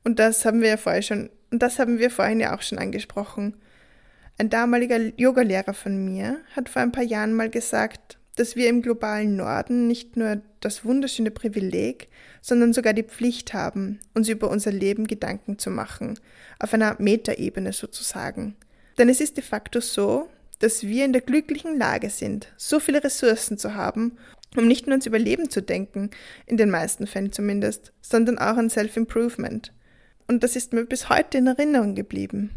Und 0.02 0.18
das 0.18 0.46
haben 0.46 0.62
wir 0.62 0.68
ja 0.70 0.76
vorher 0.78 1.02
schon, 1.02 1.28
und 1.50 1.62
das 1.62 1.78
haben 1.78 1.98
wir 1.98 2.10
vorhin 2.10 2.40
ja 2.40 2.56
auch 2.56 2.62
schon 2.62 2.78
angesprochen. 2.78 3.52
Ein 4.40 4.50
damaliger 4.50 4.98
Yogalehrer 5.16 5.74
von 5.74 6.04
mir 6.04 6.38
hat 6.54 6.68
vor 6.68 6.80
ein 6.80 6.92
paar 6.92 7.02
Jahren 7.02 7.34
mal 7.34 7.50
gesagt, 7.50 8.18
dass 8.36 8.54
wir 8.54 8.68
im 8.68 8.82
globalen 8.82 9.34
Norden 9.34 9.88
nicht 9.88 10.16
nur 10.16 10.40
das 10.60 10.84
wunderschöne 10.84 11.32
Privileg, 11.32 12.08
sondern 12.40 12.72
sogar 12.72 12.92
die 12.92 13.02
Pflicht 13.02 13.52
haben, 13.52 13.98
uns 14.14 14.28
über 14.28 14.48
unser 14.48 14.70
Leben 14.70 15.08
Gedanken 15.08 15.58
zu 15.58 15.70
machen, 15.70 16.20
auf 16.60 16.72
einer 16.72 16.94
Metaebene 17.00 17.72
sozusagen. 17.72 18.54
Denn 18.96 19.08
es 19.08 19.20
ist 19.20 19.36
de 19.36 19.42
facto 19.42 19.80
so, 19.80 20.28
dass 20.60 20.84
wir 20.84 21.04
in 21.04 21.12
der 21.12 21.22
glücklichen 21.22 21.76
Lage 21.76 22.08
sind, 22.08 22.52
so 22.56 22.78
viele 22.78 23.02
Ressourcen 23.02 23.58
zu 23.58 23.74
haben, 23.74 24.18
um 24.56 24.68
nicht 24.68 24.86
nur 24.86 24.92
ans 24.92 25.06
Überleben 25.06 25.50
zu 25.50 25.62
denken, 25.62 26.10
in 26.46 26.56
den 26.56 26.70
meisten 26.70 27.08
Fällen 27.08 27.32
zumindest, 27.32 27.92
sondern 28.00 28.38
auch 28.38 28.56
an 28.56 28.70
Self-Improvement. 28.70 29.72
Und 30.28 30.44
das 30.44 30.54
ist 30.54 30.72
mir 30.72 30.84
bis 30.84 31.08
heute 31.08 31.38
in 31.38 31.48
Erinnerung 31.48 31.96
geblieben. 31.96 32.50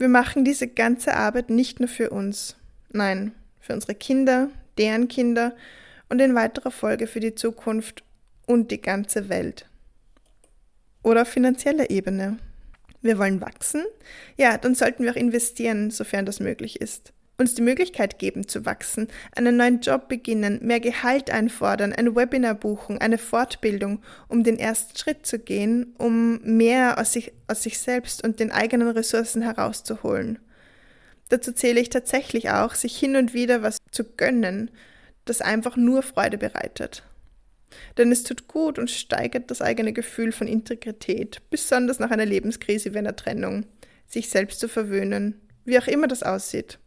Wir 0.00 0.08
machen 0.08 0.46
diese 0.46 0.66
ganze 0.66 1.14
Arbeit 1.14 1.50
nicht 1.50 1.78
nur 1.78 1.88
für 1.90 2.08
uns, 2.08 2.56
nein, 2.90 3.32
für 3.60 3.74
unsere 3.74 3.94
Kinder, 3.94 4.48
deren 4.78 5.08
Kinder 5.08 5.54
und 6.08 6.22
in 6.22 6.34
weiterer 6.34 6.70
Folge 6.70 7.06
für 7.06 7.20
die 7.20 7.34
Zukunft 7.34 8.02
und 8.46 8.70
die 8.70 8.80
ganze 8.80 9.28
Welt. 9.28 9.66
Oder 11.02 11.20
auf 11.20 11.28
finanzieller 11.28 11.90
Ebene. 11.90 12.38
Wir 13.02 13.18
wollen 13.18 13.42
wachsen? 13.42 13.84
Ja, 14.38 14.56
dann 14.56 14.74
sollten 14.74 15.04
wir 15.04 15.10
auch 15.10 15.16
investieren, 15.16 15.90
sofern 15.90 16.24
das 16.24 16.40
möglich 16.40 16.80
ist. 16.80 17.12
Uns 17.40 17.54
die 17.54 17.62
Möglichkeit 17.62 18.18
geben 18.18 18.46
zu 18.46 18.66
wachsen, 18.66 19.08
einen 19.34 19.56
neuen 19.56 19.80
Job 19.80 20.08
beginnen, 20.08 20.58
mehr 20.60 20.78
Gehalt 20.78 21.30
einfordern, 21.30 21.94
ein 21.94 22.14
Webinar 22.14 22.52
buchen, 22.54 22.98
eine 22.98 23.16
Fortbildung, 23.16 24.02
um 24.28 24.44
den 24.44 24.58
ersten 24.58 24.94
Schritt 24.98 25.24
zu 25.24 25.38
gehen, 25.38 25.94
um 25.96 26.42
mehr 26.42 26.98
aus 27.00 27.14
sich, 27.14 27.32
aus 27.48 27.62
sich 27.62 27.78
selbst 27.78 28.22
und 28.22 28.40
den 28.40 28.52
eigenen 28.52 28.88
Ressourcen 28.88 29.40
herauszuholen. 29.40 30.38
Dazu 31.30 31.52
zähle 31.52 31.80
ich 31.80 31.88
tatsächlich 31.88 32.50
auch, 32.50 32.74
sich 32.74 32.94
hin 32.98 33.16
und 33.16 33.32
wieder 33.32 33.62
was 33.62 33.78
zu 33.90 34.04
gönnen, 34.04 34.70
das 35.24 35.40
einfach 35.40 35.78
nur 35.78 36.02
Freude 36.02 36.36
bereitet. 36.36 37.04
Denn 37.96 38.12
es 38.12 38.22
tut 38.22 38.48
gut 38.48 38.78
und 38.78 38.90
steigert 38.90 39.50
das 39.50 39.62
eigene 39.62 39.94
Gefühl 39.94 40.32
von 40.32 40.46
Integrität, 40.46 41.40
besonders 41.48 42.00
nach 42.00 42.10
einer 42.10 42.26
Lebenskrise 42.26 42.92
wie 42.92 42.98
einer 42.98 43.16
Trennung, 43.16 43.64
sich 44.06 44.28
selbst 44.28 44.60
zu 44.60 44.68
verwöhnen, 44.68 45.40
wie 45.64 45.78
auch 45.78 45.86
immer 45.86 46.06
das 46.06 46.22
aussieht. 46.22 46.78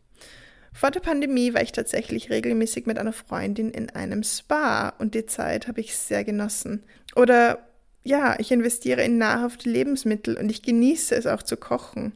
Vor 0.73 0.91
der 0.91 0.99
Pandemie 0.99 1.53
war 1.53 1.61
ich 1.61 1.71
tatsächlich 1.71 2.29
regelmäßig 2.29 2.87
mit 2.87 2.97
einer 2.97 3.13
Freundin 3.13 3.71
in 3.71 3.89
einem 3.91 4.23
Spa 4.23 4.89
und 4.97 5.13
die 5.15 5.25
Zeit 5.25 5.67
habe 5.67 5.81
ich 5.81 5.95
sehr 5.95 6.23
genossen. 6.23 6.83
Oder 7.15 7.59
ja, 8.03 8.35
ich 8.39 8.51
investiere 8.51 9.03
in 9.03 9.17
nahrhafte 9.17 9.69
Lebensmittel 9.69 10.35
und 10.35 10.49
ich 10.49 10.61
genieße 10.61 11.15
es 11.15 11.27
auch 11.27 11.43
zu 11.43 11.57
kochen. 11.57 12.13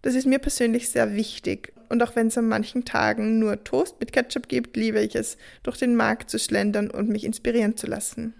Das 0.00 0.14
ist 0.14 0.26
mir 0.26 0.40
persönlich 0.40 0.88
sehr 0.88 1.14
wichtig. 1.14 1.72
Und 1.88 2.02
auch 2.02 2.16
wenn 2.16 2.28
es 2.28 2.38
an 2.38 2.48
manchen 2.48 2.84
Tagen 2.84 3.38
nur 3.38 3.62
Toast 3.62 4.00
mit 4.00 4.12
Ketchup 4.12 4.48
gibt, 4.48 4.76
liebe 4.76 5.00
ich 5.00 5.14
es, 5.14 5.36
durch 5.62 5.76
den 5.76 5.94
Markt 5.94 6.30
zu 6.30 6.38
schlendern 6.38 6.90
und 6.90 7.08
mich 7.08 7.24
inspirieren 7.24 7.76
zu 7.76 7.86
lassen. 7.86 8.34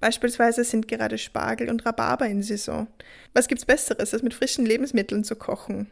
Beispielsweise 0.00 0.64
sind 0.64 0.86
gerade 0.86 1.16
Spargel 1.16 1.70
und 1.70 1.86
Rhabarber 1.86 2.26
in 2.26 2.42
Saison. 2.42 2.88
Was 3.32 3.48
gibt's 3.48 3.64
Besseres, 3.64 4.12
als 4.12 4.22
mit 4.22 4.34
frischen 4.34 4.66
Lebensmitteln 4.66 5.24
zu 5.24 5.34
kochen? 5.36 5.90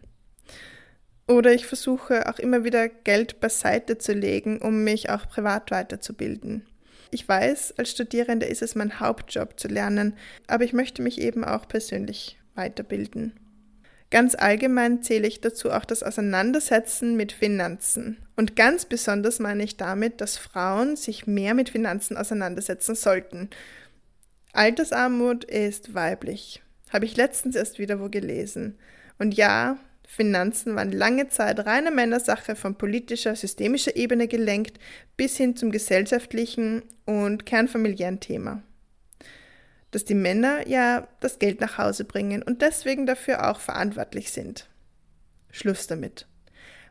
Oder 1.29 1.53
ich 1.53 1.67
versuche 1.67 2.29
auch 2.29 2.39
immer 2.39 2.65
wieder 2.65 2.89
Geld 2.89 3.41
beiseite 3.41 3.99
zu 3.99 4.13
legen, 4.13 4.59
um 4.63 4.85
mich 4.85 5.11
auch 5.11 5.29
privat 5.29 5.71
weiterzubilden. 5.71 6.67
Ich 7.11 7.29
weiß, 7.29 7.75
als 7.79 7.91
Studierende 7.91 8.47
ist 8.47 8.63
es 8.63 8.75
mein 8.75 9.01
Hauptjob 9.01 9.59
zu 9.59 9.69
lernen, 9.69 10.17
aber 10.47 10.65
ich 10.65 10.73
möchte 10.73 11.03
mich 11.03 11.21
eben 11.21 11.45
auch 11.45 11.67
persönlich 11.69 12.39
weiterbilden. 12.55 13.33
Ganz 14.11 14.37
allgemein 14.37 15.03
zähle 15.03 15.27
ich 15.27 15.41
dazu 15.41 15.71
auch 15.73 15.85
das 15.85 16.03
Auseinandersetzen 16.03 17.17
mit 17.17 17.33
Finanzen. 17.33 18.19
Und 18.37 18.55
ganz 18.55 18.85
besonders 18.85 19.41
meine 19.41 19.65
ich 19.65 19.77
damit, 19.77 20.21
dass 20.21 20.37
Frauen 20.37 20.97
sich 20.97 21.27
mehr 21.27 21.55
mit 21.55 21.71
Finanzen 21.71 22.17
auseinandersetzen 22.17 22.95
sollten. 22.95 23.51
Altersarmut 24.53 25.45
ist 25.45 25.95
weiblich. 25.95 26.63
Habe 26.93 27.05
ich 27.05 27.17
letztens 27.17 27.57
erst 27.57 27.79
wieder 27.79 28.01
wo 28.01 28.09
gelesen. 28.09 28.79
Und 29.19 29.35
ja, 29.35 29.79
Finanzen 30.07 30.77
waren 30.77 30.93
lange 30.93 31.29
Zeit 31.29 31.67
reine 31.67 31.91
Männersache 31.91 32.57
von 32.57 32.79
politischer, 32.79 33.37
systemischer 33.37 33.97
Ebene 33.97 34.29
gelenkt 34.29 34.79
bis 35.17 35.37
hin 35.37 35.57
zum 35.57 35.71
gesellschaftlichen 35.71 36.83
und 37.05 37.45
kernfamiliären 37.45 38.21
Thema 38.21 38.63
dass 39.97 40.05
die 40.05 40.15
Männer 40.15 40.69
ja 40.69 41.09
das 41.21 41.39
Geld 41.39 41.63
nach 41.63 41.79
Hause 41.79 42.05
bringen 42.05 42.43
und 42.43 42.61
deswegen 42.61 43.07
dafür 43.07 43.51
auch 43.51 43.61
verantwortlich 43.61 44.31
sind. 44.31 44.69
Schluss 45.51 45.87
damit. 45.87 46.27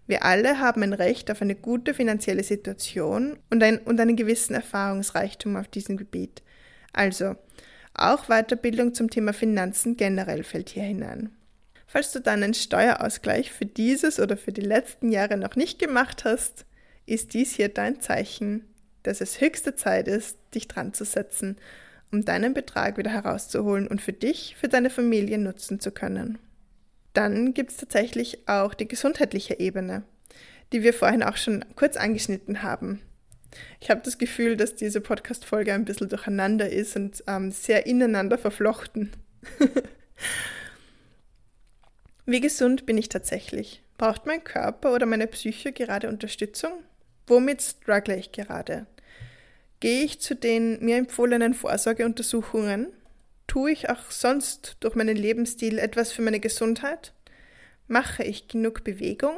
Wir 0.07 0.23
alle 0.23 0.59
haben 0.59 0.81
ein 0.81 0.93
Recht 0.93 1.29
auf 1.29 1.41
eine 1.41 1.53
gute 1.53 1.93
finanzielle 1.93 2.43
Situation 2.43 3.37
und, 3.51 3.61
ein, 3.61 3.77
und 3.77 3.99
einen 3.99 4.15
gewissen 4.15 4.55
Erfahrungsreichtum 4.55 5.55
auf 5.55 5.67
diesem 5.67 5.97
Gebiet. 5.97 6.41
Also, 6.93 7.35
auch 7.93 8.25
Weiterbildung 8.27 8.95
zum 8.95 9.11
Thema 9.11 9.33
Finanzen 9.33 9.97
generell 9.97 10.43
fällt 10.43 10.69
hier 10.69 10.83
hinein. 10.83 11.29
Falls 11.87 12.11
du 12.11 12.19
dann 12.19 12.43
einen 12.43 12.53
Steuerausgleich 12.53 13.51
für 13.51 13.65
dieses 13.65 14.19
oder 14.19 14.37
für 14.37 14.51
die 14.51 14.61
letzten 14.61 15.11
Jahre 15.11 15.37
noch 15.37 15.55
nicht 15.55 15.79
gemacht 15.79 16.25
hast, 16.25 16.65
ist 17.05 17.33
dies 17.33 17.55
hier 17.55 17.69
dein 17.69 18.01
Zeichen, 18.01 18.65
dass 19.03 19.21
es 19.21 19.39
höchste 19.39 19.75
Zeit 19.75 20.07
ist, 20.07 20.37
dich 20.53 20.67
dran 20.67 20.93
zu 20.93 21.05
setzen 21.05 21.57
um 22.11 22.25
deinen 22.25 22.53
Betrag 22.53 22.97
wieder 22.97 23.11
herauszuholen 23.11 23.87
und 23.87 24.01
für 24.01 24.13
dich, 24.13 24.55
für 24.59 24.67
deine 24.67 24.89
Familie 24.89 25.37
nutzen 25.37 25.79
zu 25.79 25.91
können. 25.91 26.37
Dann 27.13 27.53
gibt 27.53 27.71
es 27.71 27.77
tatsächlich 27.77 28.47
auch 28.47 28.73
die 28.73 28.87
gesundheitliche 28.87 29.59
Ebene, 29.59 30.03
die 30.73 30.83
wir 30.83 30.93
vorhin 30.93 31.23
auch 31.23 31.37
schon 31.37 31.63
kurz 31.75 31.97
angeschnitten 31.97 32.63
haben. 32.63 33.01
Ich 33.79 33.89
habe 33.89 34.01
das 34.03 34.17
Gefühl, 34.17 34.57
dass 34.57 34.75
diese 34.75 34.99
Podcast-Folge 34.99 35.73
ein 35.73 35.85
bisschen 35.85 36.09
durcheinander 36.09 36.69
ist 36.69 36.95
und 36.95 37.23
ähm, 37.27 37.51
sehr 37.51 37.85
ineinander 37.85 38.37
verflochten. 38.37 39.11
Wie 42.27 42.41
gesund 42.41 42.87
bin 42.87 42.97
ich 42.97 43.09
tatsächlich? 43.09 43.83
Braucht 43.99 44.25
mein 44.25 44.43
Körper 44.43 44.95
oder 44.95 45.05
meine 45.05 45.27
Psyche 45.27 45.71
gerade 45.71 46.09
Unterstützung? 46.09 46.71
Womit 47.27 47.61
struggle 47.61 48.17
ich 48.17 48.31
gerade? 48.31 48.87
Gehe 49.79 50.03
ich 50.03 50.19
zu 50.19 50.35
den 50.35 50.83
mir 50.83 50.97
empfohlenen 50.97 51.53
Vorsorgeuntersuchungen? 51.53 52.87
Tue 53.45 53.71
ich 53.71 53.91
auch 53.91 54.09
sonst 54.09 54.77
durch 54.79 54.95
meinen 54.95 55.15
Lebensstil 55.15 55.77
etwas 55.77 56.11
für 56.11 56.23
meine 56.23 56.39
Gesundheit? 56.39 57.13
Mache 57.87 58.23
ich 58.23 58.47
genug 58.47 58.83
Bewegung? 58.83 59.35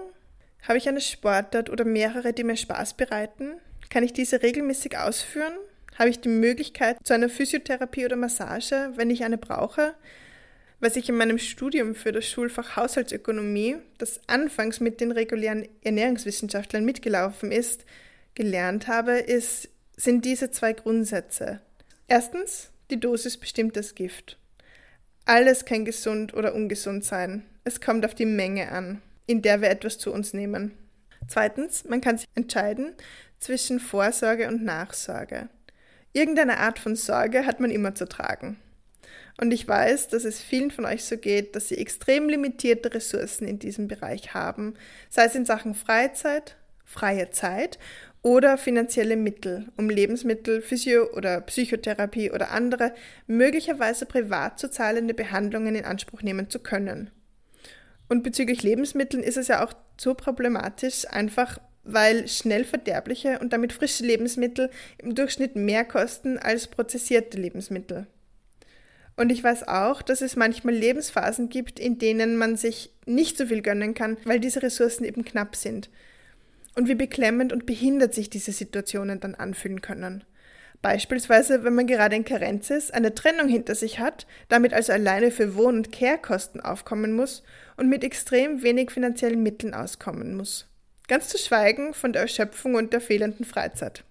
Habe 0.66 0.78
ich 0.78 0.88
eine 0.88 1.02
Sportart 1.02 1.70
oder 1.70 1.84
mehrere, 1.84 2.32
die 2.32 2.46
mir 2.46 2.56
Spaß 2.56 2.94
bereiten? 2.94 3.56
Kann 3.90 4.04
ich 4.04 4.14
diese 4.14 4.42
regelmäßig 4.42 4.98
ausführen? 4.98 5.54
Habe 6.00 6.10
ich 6.10 6.22
die 6.22 6.30
Möglichkeit 6.30 6.98
zu 7.04 7.14
einer 7.14 7.28
Physiotherapie 7.28 8.06
oder 8.06 8.16
Massage, 8.16 8.92
wenn 8.96 9.10
ich 9.10 9.26
eine 9.26 9.38
brauche? 9.38 9.94
Was 10.80 10.96
ich 10.96 11.10
in 11.10 11.18
meinem 11.18 11.40
Studium 11.40 11.96
für 11.96 12.12
das 12.12 12.30
Schulfach 12.30 12.76
Haushaltsökonomie, 12.76 13.78
das 13.98 14.22
anfangs 14.28 14.80
mit 14.80 15.02
den 15.02 15.12
regulären 15.12 15.68
Ernährungswissenschaftlern 15.82 16.86
mitgelaufen 16.86 17.52
ist, 17.52 17.86
gelernt 18.36 18.88
habe, 18.88 19.14
ist, 19.14 19.70
sind 19.96 20.24
diese 20.24 20.52
zwei 20.52 20.74
Grundsätze. 20.74 21.62
Erstens, 22.08 22.70
die 22.92 23.00
Dosis 23.00 23.38
bestimmt 23.38 23.76
das 23.76 23.96
Gift. 23.96 24.38
Alles 25.26 25.66
kann 25.66 25.84
gesund 25.84 26.36
oder 26.36 26.54
ungesund 26.54 27.04
sein. 27.04 27.44
Es 27.64 27.82
kommt 27.82 28.06
auf 28.06 28.14
die 28.14 28.28
Menge 28.28 28.72
an, 28.72 29.02
in 29.26 29.42
der 29.42 29.62
wir 29.62 29.70
etwas 29.70 29.98
zu 29.98 30.14
uns 30.14 30.34
nehmen. 30.34 30.74
Zweitens, 31.28 31.86
man 31.86 32.02
kann 32.02 32.20
sich 32.20 32.30
entscheiden 32.36 32.94
zwischen 33.40 33.80
Vorsorge 33.80 34.48
und 34.48 34.64
Nachsorge. 34.64 35.50
Irgendeine 36.14 36.60
Art 36.60 36.78
von 36.78 36.96
Sorge 36.96 37.46
hat 37.46 37.60
man 37.60 37.72
immer 37.72 37.96
zu 37.96 38.08
tragen. 38.08 38.58
Und 39.40 39.52
ich 39.52 39.68
weiß, 39.68 40.08
dass 40.08 40.26
es 40.26 40.42
vielen 40.42 40.72
von 40.72 40.86
euch 40.86 41.06
so 41.06 41.18
geht, 41.18 41.56
dass 41.56 41.68
sie 41.68 41.78
extrem 41.78 42.28
limitierte 42.28 42.94
Ressourcen 42.94 43.48
in 43.48 43.60
diesem 43.60 43.88
Bereich 43.88 44.34
haben, 44.34 44.74
sei 45.10 45.26
es 45.26 45.36
in 45.36 45.46
Sachen 45.46 45.76
Freizeit, 45.76 46.58
freie 46.84 47.30
Zeit 47.30 47.78
oder 48.24 48.58
finanzielle 48.58 49.16
Mittel, 49.16 49.68
um 49.78 49.90
Lebensmittel, 49.90 50.62
Physio- 50.62 51.14
oder 51.14 51.42
Psychotherapie 51.42 52.32
oder 52.32 52.52
andere 52.52 52.94
möglicherweise 53.28 54.08
privat 54.08 54.58
zu 54.58 54.72
zahlende 54.72 55.14
Behandlungen 55.14 55.76
in 55.76 55.86
Anspruch 55.86 56.24
nehmen 56.24 56.50
zu 56.50 56.60
können. 56.60 57.12
Und 58.10 58.24
bezüglich 58.24 58.64
Lebensmitteln 58.64 59.22
ist 59.22 59.38
es 59.38 59.50
ja 59.50 59.64
auch 59.64 59.74
so 59.98 60.16
problematisch, 60.16 61.06
einfach 61.10 61.60
weil 61.84 62.28
schnell 62.28 62.66
verderbliche 62.66 63.40
und 63.40 63.54
damit 63.54 63.72
frische 63.72 64.06
Lebensmittel 64.06 64.70
im 64.98 65.16
Durchschnitt 65.16 65.56
mehr 65.56 65.86
kosten 65.86 66.38
als 66.38 66.68
prozessierte 66.68 67.38
Lebensmittel. 67.38 68.08
Und 69.18 69.32
ich 69.32 69.44
weiß 69.44 69.68
auch, 69.68 70.04
dass 70.04 70.22
es 70.22 70.36
manchmal 70.36 70.76
Lebensphasen 70.76 71.50
gibt, 71.50 71.80
in 71.80 71.98
denen 71.98 72.38
man 72.38 72.56
sich 72.56 72.94
nicht 73.08 73.36
so 73.36 73.48
viel 73.48 73.64
gönnen 73.64 73.96
kann, 73.96 74.18
weil 74.26 74.40
diese 74.40 74.62
Ressourcen 74.62 75.04
eben 75.04 75.26
knapp 75.26 75.56
sind. 75.56 75.90
Und 76.76 76.88
wie 76.88 76.96
beklemmend 76.96 77.52
und 77.52 77.66
behindert 77.66 78.14
sich 78.14 78.30
diese 78.30 78.52
Situationen 78.52 79.20
dann 79.20 79.34
anfühlen 79.34 79.82
können. 79.82 80.24
Beispielsweise, 80.84 81.64
wenn 81.64 81.74
man 81.74 81.88
gerade 81.88 82.16
in 82.16 82.26
Karenz 82.26 82.70
ist, 82.70 82.94
eine 82.94 83.16
Trennung 83.16 83.48
hinter 83.48 83.74
sich 83.74 83.98
hat, 84.00 84.28
damit 84.50 84.76
also 84.76 84.94
alleine 84.94 85.32
für 85.32 85.56
Wohn- 85.56 85.78
und 85.78 85.92
Kehrkosten 85.92 86.62
aufkommen 86.62 87.14
muss 87.14 87.42
und 87.76 87.90
mit 87.90 88.04
extrem 88.04 88.62
wenig 88.62 88.92
finanziellen 88.92 89.42
Mitteln 89.42 89.74
auskommen 89.74 90.38
muss. 90.38 90.68
Ganz 91.08 91.30
zu 91.30 91.40
schweigen 91.40 91.96
von 91.96 92.14
der 92.14 92.22
Erschöpfung 92.22 92.76
und 92.76 92.94
der 92.94 93.02
fehlenden 93.02 93.46
Freizeit. 93.46 94.04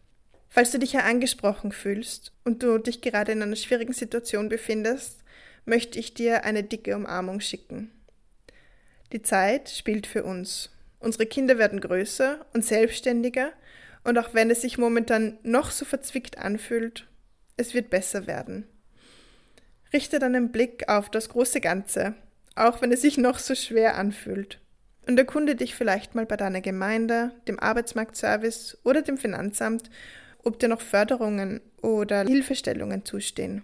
Falls 0.57 0.71
du 0.71 0.79
dich 0.79 0.95
ja 0.95 1.01
angesprochen 1.01 1.71
fühlst 1.71 2.33
und 2.43 2.63
du 2.63 2.79
dich 2.79 3.03
gerade 3.03 3.31
in 3.31 3.43
einer 3.43 3.57
schwierigen 3.57 3.93
Situation 3.93 4.49
befindest, 4.49 5.23
möchte 5.67 5.99
ich 5.99 6.15
dir 6.15 6.45
eine 6.45 6.63
dicke 6.63 6.97
Umarmung 6.97 7.41
schicken. 7.41 7.91
Die 9.13 9.21
Zeit 9.21 9.69
spielt 9.69 10.07
für 10.07 10.25
uns. 10.25 10.71
Unsere 10.99 11.27
Kinder 11.27 11.59
werden 11.59 11.79
größer 11.79 12.47
und 12.55 12.65
selbstständiger 12.65 13.53
und 14.03 14.17
auch 14.17 14.33
wenn 14.33 14.49
es 14.49 14.63
sich 14.63 14.79
momentan 14.79 15.37
noch 15.43 15.71
so 15.71 15.85
verzwickt 15.85 16.39
anfühlt, 16.39 17.07
es 17.59 17.75
wird 17.75 17.91
besser 17.91 18.27
werden. 18.27 18.67
Richte 19.93 20.19
deinen 20.19 20.53
Blick 20.53 20.89
auf 20.89 21.11
das 21.11 21.29
große 21.29 21.61
Ganze, 21.61 22.15
auch 22.55 22.81
wenn 22.81 22.93
es 22.93 23.03
sich 23.03 23.19
noch 23.19 23.41
so 23.41 23.55
schwer 23.55 23.99
anfühlt 23.99 24.59
und 25.07 25.19
erkunde 25.19 25.55
dich 25.55 25.75
vielleicht 25.75 26.15
mal 26.15 26.25
bei 26.25 26.39
deiner 26.39 26.63
Gemeinde, 26.63 27.33
dem 27.47 27.61
Arbeitsmarktservice 27.61 28.79
oder 28.85 29.03
dem 29.03 29.19
Finanzamt, 29.19 29.91
ob 30.47 30.59
dir 30.59 30.69
noch 30.69 30.81
Förderungen 30.81 31.61
oder 31.83 32.23
Hilfestellungen 32.23 33.05
zustehen. 33.05 33.63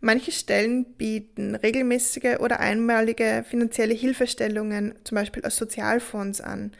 Manche 0.00 0.32
Stellen 0.32 0.84
bieten 0.94 1.54
regelmäßige 1.54 2.40
oder 2.40 2.58
einmalige 2.58 3.44
finanzielle 3.48 3.94
Hilfestellungen, 3.94 4.96
zum 5.04 5.14
Beispiel 5.14 5.44
aus 5.44 5.56
Sozialfonds, 5.56 6.40
an. 6.40 6.72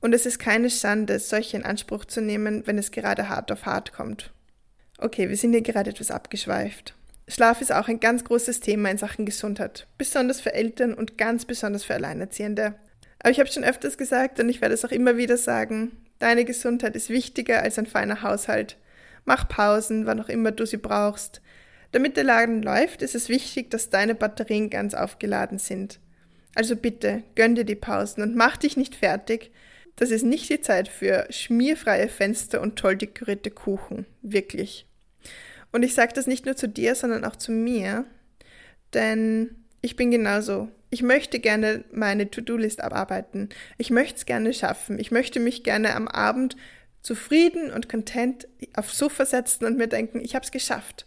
Und 0.00 0.14
es 0.14 0.24
ist 0.24 0.38
keine 0.38 0.70
Schande, 0.70 1.18
solche 1.18 1.58
in 1.58 1.64
Anspruch 1.64 2.06
zu 2.06 2.22
nehmen, 2.22 2.66
wenn 2.66 2.78
es 2.78 2.90
gerade 2.90 3.28
hart 3.28 3.52
auf 3.52 3.66
hart 3.66 3.92
kommt. 3.92 4.32
Okay, 4.96 5.28
wir 5.28 5.36
sind 5.36 5.52
hier 5.52 5.60
gerade 5.60 5.90
etwas 5.90 6.10
abgeschweift. 6.10 6.94
Schlaf 7.28 7.60
ist 7.60 7.72
auch 7.72 7.88
ein 7.88 8.00
ganz 8.00 8.24
großes 8.24 8.60
Thema 8.60 8.90
in 8.90 8.96
Sachen 8.96 9.26
Gesundheit, 9.26 9.86
besonders 9.98 10.40
für 10.40 10.54
Eltern 10.54 10.94
und 10.94 11.18
ganz 11.18 11.44
besonders 11.44 11.84
für 11.84 11.94
Alleinerziehende. 11.94 12.74
Aber 13.18 13.30
ich 13.30 13.40
habe 13.40 13.52
schon 13.52 13.62
öfters 13.62 13.98
gesagt 13.98 14.40
und 14.40 14.48
ich 14.48 14.62
werde 14.62 14.74
es 14.74 14.86
auch 14.86 14.90
immer 14.90 15.18
wieder 15.18 15.36
sagen, 15.36 15.92
deine 16.20 16.44
Gesundheit 16.44 16.94
ist 16.94 17.10
wichtiger 17.10 17.62
als 17.62 17.78
ein 17.78 17.86
feiner 17.86 18.22
Haushalt. 18.22 18.76
Mach 19.24 19.48
Pausen, 19.48 20.06
wann 20.06 20.20
auch 20.20 20.28
immer 20.28 20.52
du 20.52 20.64
sie 20.64 20.76
brauchst. 20.76 21.42
Damit 21.92 22.16
der 22.16 22.24
Laden 22.24 22.62
läuft, 22.62 23.02
ist 23.02 23.16
es 23.16 23.28
wichtig, 23.28 23.70
dass 23.70 23.90
deine 23.90 24.14
Batterien 24.14 24.70
ganz 24.70 24.94
aufgeladen 24.94 25.58
sind. 25.58 25.98
Also 26.54 26.76
bitte, 26.76 27.24
gönn 27.34 27.54
dir 27.54 27.64
die 27.64 27.74
Pausen 27.74 28.22
und 28.22 28.36
mach 28.36 28.56
dich 28.56 28.76
nicht 28.76 28.94
fertig. 28.94 29.50
Das 29.96 30.10
ist 30.10 30.22
nicht 30.22 30.48
die 30.48 30.60
Zeit 30.60 30.88
für 30.88 31.26
schmierfreie 31.30 32.08
Fenster 32.08 32.60
und 32.60 32.76
toll 32.76 32.96
dekorierte 32.96 33.50
Kuchen. 33.50 34.06
Wirklich. 34.22 34.86
Und 35.72 35.82
ich 35.82 35.94
sage 35.94 36.12
das 36.14 36.26
nicht 36.26 36.46
nur 36.46 36.56
zu 36.56 36.68
dir, 36.68 36.94
sondern 36.94 37.24
auch 37.24 37.36
zu 37.36 37.52
mir, 37.52 38.04
denn 38.94 39.56
ich 39.82 39.96
bin 39.96 40.10
genauso. 40.10 40.68
Ich 40.90 41.02
möchte 41.02 41.38
gerne 41.38 41.84
meine 41.92 42.30
To-Do-List 42.30 42.82
abarbeiten. 42.82 43.48
Ich 43.78 43.90
möchte 43.90 44.16
es 44.18 44.26
gerne 44.26 44.52
schaffen. 44.52 44.98
Ich 44.98 45.10
möchte 45.10 45.38
mich 45.38 45.62
gerne 45.62 45.94
am 45.94 46.08
Abend 46.08 46.56
zufrieden 47.02 47.72
und 47.72 47.88
content 47.88 48.48
aufs 48.74 48.98
Sofa 48.98 49.24
setzen 49.24 49.64
und 49.64 49.78
mir 49.78 49.86
denken, 49.86 50.20
ich 50.20 50.34
habe 50.34 50.44
es 50.44 50.50
geschafft. 50.50 51.06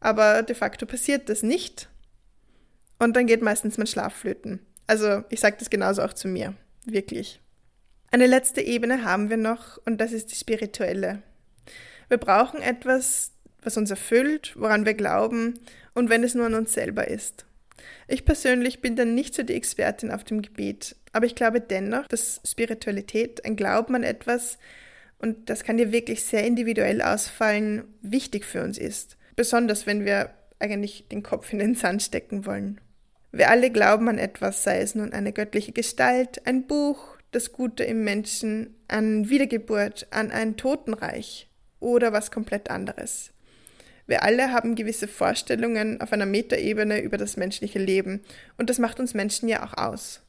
Aber 0.00 0.42
de 0.42 0.56
facto 0.56 0.84
passiert 0.84 1.28
das 1.28 1.42
nicht. 1.42 1.88
Und 2.98 3.16
dann 3.16 3.26
geht 3.26 3.40
meistens 3.40 3.78
mein 3.78 3.86
Schlaf 3.86 4.14
flöten. 4.14 4.60
Also 4.86 5.22
ich 5.30 5.40
sage 5.40 5.56
das 5.58 5.70
genauso 5.70 6.02
auch 6.02 6.12
zu 6.12 6.26
mir. 6.26 6.54
Wirklich. 6.84 7.40
Eine 8.10 8.26
letzte 8.26 8.60
Ebene 8.60 9.04
haben 9.04 9.30
wir 9.30 9.36
noch 9.36 9.78
und 9.86 10.00
das 10.00 10.12
ist 10.12 10.32
die 10.32 10.36
spirituelle. 10.36 11.22
Wir 12.08 12.18
brauchen 12.18 12.60
etwas, 12.60 13.32
was 13.62 13.76
uns 13.76 13.90
erfüllt, 13.90 14.54
woran 14.56 14.84
wir 14.84 14.94
glauben 14.94 15.60
und 15.94 16.10
wenn 16.10 16.24
es 16.24 16.34
nur 16.34 16.46
an 16.46 16.54
uns 16.54 16.72
selber 16.72 17.06
ist. 17.06 17.46
Ich 18.08 18.24
persönlich 18.24 18.80
bin 18.80 18.96
dann 18.96 19.14
nicht 19.14 19.34
so 19.34 19.42
die 19.42 19.54
Expertin 19.54 20.10
auf 20.10 20.24
dem 20.24 20.42
Gebiet, 20.42 20.96
aber 21.12 21.26
ich 21.26 21.34
glaube 21.34 21.60
dennoch, 21.60 22.06
dass 22.08 22.40
Spiritualität, 22.44 23.44
ein 23.44 23.56
Glauben 23.56 23.94
an 23.94 24.02
etwas, 24.02 24.58
und 25.18 25.50
das 25.50 25.64
kann 25.64 25.76
dir 25.76 25.92
wirklich 25.92 26.24
sehr 26.24 26.46
individuell 26.46 27.02
ausfallen, 27.02 27.84
wichtig 28.00 28.44
für 28.44 28.62
uns 28.62 28.78
ist. 28.78 29.18
Besonders 29.36 29.86
wenn 29.86 30.04
wir 30.04 30.30
eigentlich 30.58 31.08
den 31.08 31.22
Kopf 31.22 31.52
in 31.52 31.58
den 31.58 31.74
Sand 31.74 32.02
stecken 32.02 32.46
wollen. 32.46 32.80
Wir 33.32 33.50
alle 33.50 33.70
glauben 33.70 34.08
an 34.08 34.18
etwas, 34.18 34.64
sei 34.64 34.80
es 34.80 34.94
nun 34.94 35.12
eine 35.12 35.32
göttliche 35.32 35.72
Gestalt, 35.72 36.46
ein 36.46 36.66
Buch, 36.66 37.16
das 37.30 37.52
Gute 37.52 37.84
im 37.84 38.02
Menschen, 38.02 38.74
an 38.88 39.28
Wiedergeburt, 39.28 40.08
an 40.10 40.30
ein 40.30 40.56
Totenreich 40.56 41.48
oder 41.78 42.12
was 42.12 42.30
komplett 42.30 42.70
anderes. 42.70 43.30
Wir 44.10 44.24
alle 44.24 44.50
haben 44.50 44.74
gewisse 44.74 45.06
Vorstellungen 45.06 46.00
auf 46.00 46.12
einer 46.12 46.26
Metaebene 46.26 47.00
über 47.00 47.16
das 47.16 47.36
menschliche 47.36 47.78
Leben 47.78 48.22
und 48.58 48.68
das 48.68 48.80
macht 48.80 48.98
uns 48.98 49.14
Menschen 49.14 49.48
ja 49.48 49.64
auch 49.64 49.78
aus. 49.78 50.20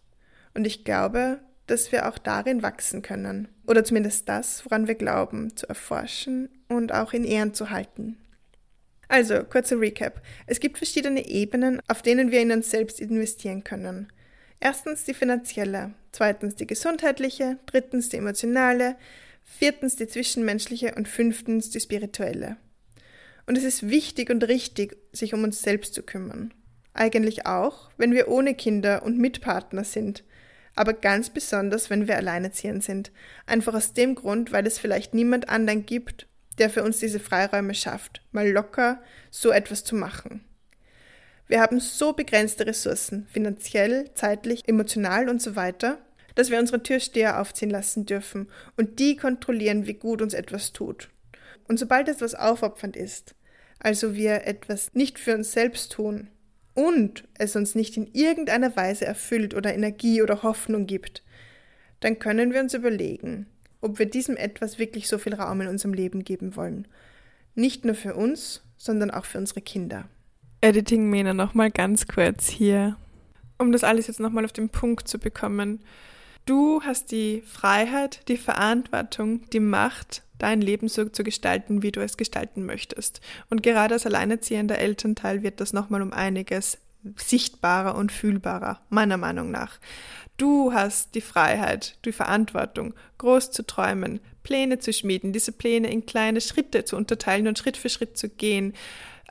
Und 0.54 0.68
ich 0.68 0.84
glaube, 0.84 1.40
dass 1.66 1.92
wir 1.92 2.08
auch 2.08 2.20
darin 2.20 2.62
wachsen 2.62 3.02
können 3.02 3.48
oder 3.66 3.84
zumindest 3.84 4.30
das, 4.30 4.64
woran 4.66 4.88
wir 4.88 4.94
glauben, 4.94 5.58
zu 5.58 5.68
erforschen 5.68 6.48
und 6.68 6.94
auch 6.94 7.14
in 7.14 7.24
Ehren 7.24 7.56
zu 7.56 7.72
halten. 7.72 8.18
Also, 9.08 9.44
kurzer 9.46 9.80
Recap. 9.80 10.22
Es 10.46 10.60
gibt 10.60 10.78
verschiedene 10.78 11.28
Ebenen, 11.28 11.82
auf 11.88 12.04
denen 12.04 12.30
wir 12.30 12.42
in 12.42 12.52
uns 12.52 12.70
selbst 12.70 13.00
investieren 13.00 13.64
können. 13.64 14.14
Erstens 14.60 15.06
die 15.06 15.16
finanzielle, 15.16 15.96
zweitens 16.12 16.54
die 16.54 16.68
gesundheitliche, 16.68 17.58
drittens 17.66 18.10
die 18.10 18.18
emotionale, 18.18 18.96
viertens 19.44 19.96
die 19.96 20.06
zwischenmenschliche 20.06 20.94
und 20.94 21.08
fünftens 21.08 21.72
die 21.72 21.80
spirituelle. 21.80 22.58
Und 23.52 23.58
es 23.58 23.66
ist 23.66 23.90
wichtig 23.90 24.30
und 24.30 24.48
richtig, 24.48 24.96
sich 25.12 25.34
um 25.34 25.44
uns 25.44 25.62
selbst 25.62 25.94
zu 25.94 26.04
kümmern. 26.04 26.54
Eigentlich 26.94 27.48
auch, 27.48 27.90
wenn 27.98 28.14
wir 28.14 28.30
ohne 28.30 28.56
Kinder 28.56 29.04
und 29.04 29.18
Mitpartner 29.18 29.84
sind. 29.84 30.24
Aber 30.74 30.94
ganz 30.94 31.30
besonders, 31.30 31.90
wenn 31.90 32.08
wir 32.08 32.16
alleinerziehend 32.16 32.82
sind. 32.82 33.12
Einfach 33.46 33.74
aus 33.74 33.92
dem 33.92 34.16
Grund, 34.16 34.54
weil 34.54 34.66
es 34.66 34.80
vielleicht 34.80 35.14
niemand 35.14 35.50
anderen 35.50 35.86
gibt, 35.86 36.28
der 36.60 36.70
für 36.70 36.82
uns 36.82 37.00
diese 37.00 37.20
Freiräume 37.20 37.74
schafft, 37.74 38.22
mal 38.32 38.50
locker 38.50 39.04
so 39.32 39.52
etwas 39.52 39.84
zu 39.84 39.96
machen. 39.96 40.46
Wir 41.50 41.60
haben 41.60 41.82
so 41.82 42.14
begrenzte 42.14 42.66
Ressourcen, 42.66 43.28
finanziell, 43.34 44.14
zeitlich, 44.14 44.66
emotional 44.70 45.28
und 45.28 45.42
so 45.42 45.58
weiter, 45.58 45.98
dass 46.36 46.52
wir 46.52 46.58
unsere 46.58 46.84
Türsteher 46.84 47.42
aufziehen 47.42 47.70
lassen 47.70 48.06
dürfen 48.06 48.50
und 48.78 49.00
die 49.00 49.18
kontrollieren, 49.18 49.88
wie 49.88 49.96
gut 49.96 50.22
uns 50.22 50.34
etwas 50.34 50.72
tut. 50.72 51.10
Und 51.68 51.80
sobald 51.80 52.08
etwas 52.08 52.34
aufopfernd 52.34 52.96
ist, 52.96 53.36
also 53.82 54.16
wir 54.16 54.48
etwas 54.48 54.94
nicht 54.94 55.20
für 55.20 55.36
uns 55.36 55.52
selbst 55.52 55.92
tun, 55.92 56.30
und 56.74 57.28
es 57.34 57.56
uns 57.56 57.76
nicht 57.76 57.98
in 57.98 58.08
irgendeiner 58.14 58.76
Weise 58.76 59.06
erfüllt 59.06 59.54
oder 59.54 59.74
Energie 59.74 60.22
oder 60.22 60.44
Hoffnung 60.44 60.88
gibt, 60.88 61.24
dann 62.00 62.20
können 62.20 62.54
wir 62.54 62.62
uns 62.62 62.74
überlegen, 62.74 63.48
ob 63.82 64.00
wir 64.00 64.06
diesem 64.06 64.38
etwas 64.38 64.80
wirklich 64.80 65.08
so 65.08 65.18
viel 65.18 65.34
Raum 65.34 65.62
in 65.62 65.68
unserem 65.68 65.94
Leben 65.94 66.24
geben 66.24 66.56
wollen. 66.56 66.88
Nicht 67.56 67.86
nur 67.86 67.96
für 67.96 68.16
uns, 68.16 68.64
sondern 68.78 69.12
auch 69.12 69.26
für 69.26 69.38
unsere 69.38 69.62
Kinder. 69.62 70.08
Editing 70.62 71.10
Mena 71.10 71.34
nochmal 71.34 71.72
ganz 71.72 72.08
kurz 72.08 72.48
hier, 72.48 72.96
um 73.58 73.72
das 73.72 73.84
alles 73.84 74.08
jetzt 74.08 74.20
nochmal 74.20 74.46
auf 74.46 74.54
den 74.54 74.70
Punkt 74.70 75.08
zu 75.08 75.20
bekommen. 75.20 75.82
Du 76.46 76.82
hast 76.84 77.12
die 77.12 77.44
Freiheit, 77.46 78.28
die 78.28 78.38
Verantwortung, 78.38 79.50
die 79.52 79.60
Macht, 79.60 80.24
dein 80.40 80.62
Leben 80.62 80.88
so 80.88 81.06
zu 81.06 81.24
gestalten, 81.24 81.84
wie 81.84 81.92
du 81.92 82.02
es 82.02 82.18
gestalten 82.18 82.66
möchtest. 82.66 83.22
Und 83.50 83.62
gerade 83.62 83.94
als 83.94 84.06
alleinerziehender 84.06 84.80
Elternteil 84.80 85.44
wird 85.44 85.62
das 85.62 85.72
nochmal 85.72 86.02
um 86.02 86.14
einiges 86.14 86.80
sichtbarer 87.16 87.96
und 87.96 88.12
fühlbarer, 88.12 88.82
meiner 88.90 89.18
Meinung 89.18 89.52
nach. 89.52 89.80
Du 90.38 90.74
hast 90.74 91.16
die 91.16 91.22
Freiheit, 91.22 91.98
die 92.06 92.12
Verantwortung, 92.12 92.94
groß 93.18 93.52
zu 93.52 93.66
träumen, 93.66 94.20
Pläne 94.44 94.80
zu 94.80 94.94
schmieden, 94.94 95.34
diese 95.34 95.52
Pläne 95.52 95.92
in 95.92 96.06
kleine 96.06 96.42
Schritte 96.42 96.86
zu 96.86 96.96
unterteilen 96.96 97.48
und 97.48 97.60
Schritt 97.60 97.78
für 97.78 97.90
Schritt 97.90 98.18
zu 98.18 98.30
gehen, 98.30 98.74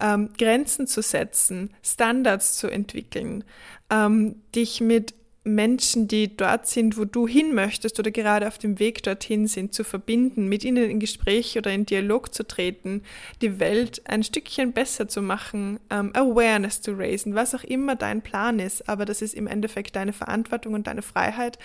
ähm, 0.01 0.31
Grenzen 0.39 0.87
zu 0.87 1.03
setzen, 1.03 1.75
Standards 1.83 2.57
zu 2.57 2.69
entwickeln, 2.69 3.45
ähm, 3.91 4.43
dich 4.55 4.81
mit 4.81 5.15
Menschen, 5.43 6.07
die 6.07 6.37
dort 6.37 6.67
sind, 6.67 6.99
wo 6.99 7.07
du 7.07 7.27
hin 7.27 7.55
möchtest 7.55 7.99
oder 7.99 8.11
gerade 8.11 8.47
auf 8.47 8.59
dem 8.59 8.79
Weg 8.79 9.03
dorthin 9.03 9.47
sind, 9.47 9.73
zu 9.73 9.85
verbinden, 9.85 10.49
mit 10.49 10.65
ihnen 10.65 10.91
in 10.91 11.01
Gespräch 11.01 11.57
oder 11.57 11.73
in 11.73 11.87
Dialog 11.87 12.35
zu 12.35 12.47
treten, 12.47 13.03
die 13.41 13.59
Welt 13.59 14.03
ein 14.05 14.23
Stückchen 14.23 14.73
besser 14.73 15.09
zu 15.09 15.23
machen, 15.23 15.81
ähm, 15.89 16.11
Awareness 16.15 16.83
zu 16.83 16.93
raisen, 16.93 17.35
was 17.35 17.55
auch 17.55 17.65
immer 17.65 17.97
dein 17.97 18.21
Plan 18.21 18.59
ist, 18.59 18.87
aber 18.89 19.07
das 19.07 19.23
ist 19.23 19.35
im 19.35 19.47
Endeffekt 19.47 19.97
deine 19.97 20.13
Verantwortung 20.13 20.75
und 20.75 20.87
deine 20.87 21.03
Freiheit, 21.03 21.59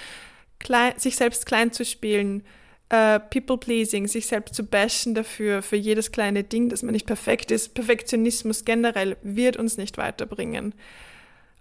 klein, 0.59 0.93
sich 0.97 1.17
selbst 1.17 1.45
klein 1.45 1.71
zu 1.71 1.85
spielen, 1.85 2.43
Uh, 2.93 3.17
People-pleasing, 3.31 4.07
sich 4.07 4.27
selbst 4.27 4.53
zu 4.53 4.63
bashen 4.63 5.15
dafür, 5.15 5.63
für 5.63 5.75
jedes 5.75 6.11
kleine 6.11 6.43
Ding, 6.43 6.69
dass 6.69 6.83
man 6.83 6.93
nicht 6.93 7.07
perfekt 7.07 7.49
ist. 7.49 7.73
Perfektionismus 7.73 8.63
generell 8.63 9.17
wird 9.23 9.57
uns 9.57 9.77
nicht 9.77 9.97
weiterbringen. 9.97 10.75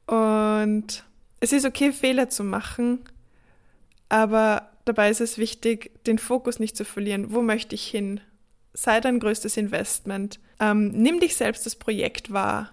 Und 0.07 1.03
es 1.45 1.53
ist 1.53 1.67
okay, 1.67 1.93
Fehler 1.93 2.31
zu 2.31 2.43
machen, 2.43 3.01
aber 4.09 4.71
dabei 4.87 5.11
ist 5.11 5.21
es 5.21 5.37
wichtig, 5.37 5.91
den 6.07 6.19
Fokus 6.19 6.59
nicht 6.59 6.75
zu 6.75 6.87
verlieren. 6.87 7.35
Wo 7.35 7.43
möchte 7.43 7.75
ich 7.75 7.87
hin? 7.87 8.23
Sei 8.73 8.99
dein 8.99 9.21
größtes 9.21 9.59
Investment. 9.59 10.41
Ähm, 10.59 10.89
nimm 10.89 11.21
dich 11.21 11.37
selbst 11.37 11.67
das 11.67 11.77
Projekt 11.77 12.33
wahr 12.33 12.73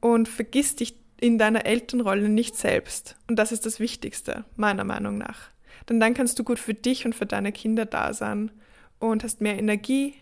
und 0.00 0.28
vergiss 0.28 0.76
dich 0.76 0.94
in 1.20 1.36
deiner 1.36 1.66
Elternrolle 1.66 2.28
nicht 2.28 2.54
selbst. 2.54 3.16
Und 3.26 3.40
das 3.40 3.50
ist 3.50 3.66
das 3.66 3.80
Wichtigste, 3.80 4.44
meiner 4.54 4.84
Meinung 4.84 5.18
nach. 5.18 5.50
Denn 5.88 5.98
dann 5.98 6.14
kannst 6.14 6.38
du 6.38 6.44
gut 6.44 6.60
für 6.60 6.74
dich 6.74 7.06
und 7.06 7.14
für 7.14 7.26
deine 7.26 7.50
Kinder 7.50 7.86
da 7.86 8.14
sein 8.14 8.52
und 9.00 9.24
hast 9.24 9.40
mehr 9.40 9.58
Energie 9.58 10.14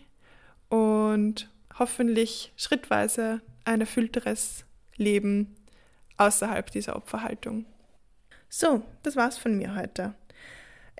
und 0.69 1.51
hoffentlich 1.77 2.51
schrittweise 2.57 3.41
ein 3.63 3.81
erfüllteres 3.81 4.65
Leben 4.95 5.55
außerhalb 6.17 6.71
dieser 6.71 6.95
Opferhaltung. 6.95 7.65
So, 8.49 8.83
das 9.03 9.15
war's 9.15 9.37
von 9.37 9.57
mir 9.57 9.75
heute. 9.75 10.13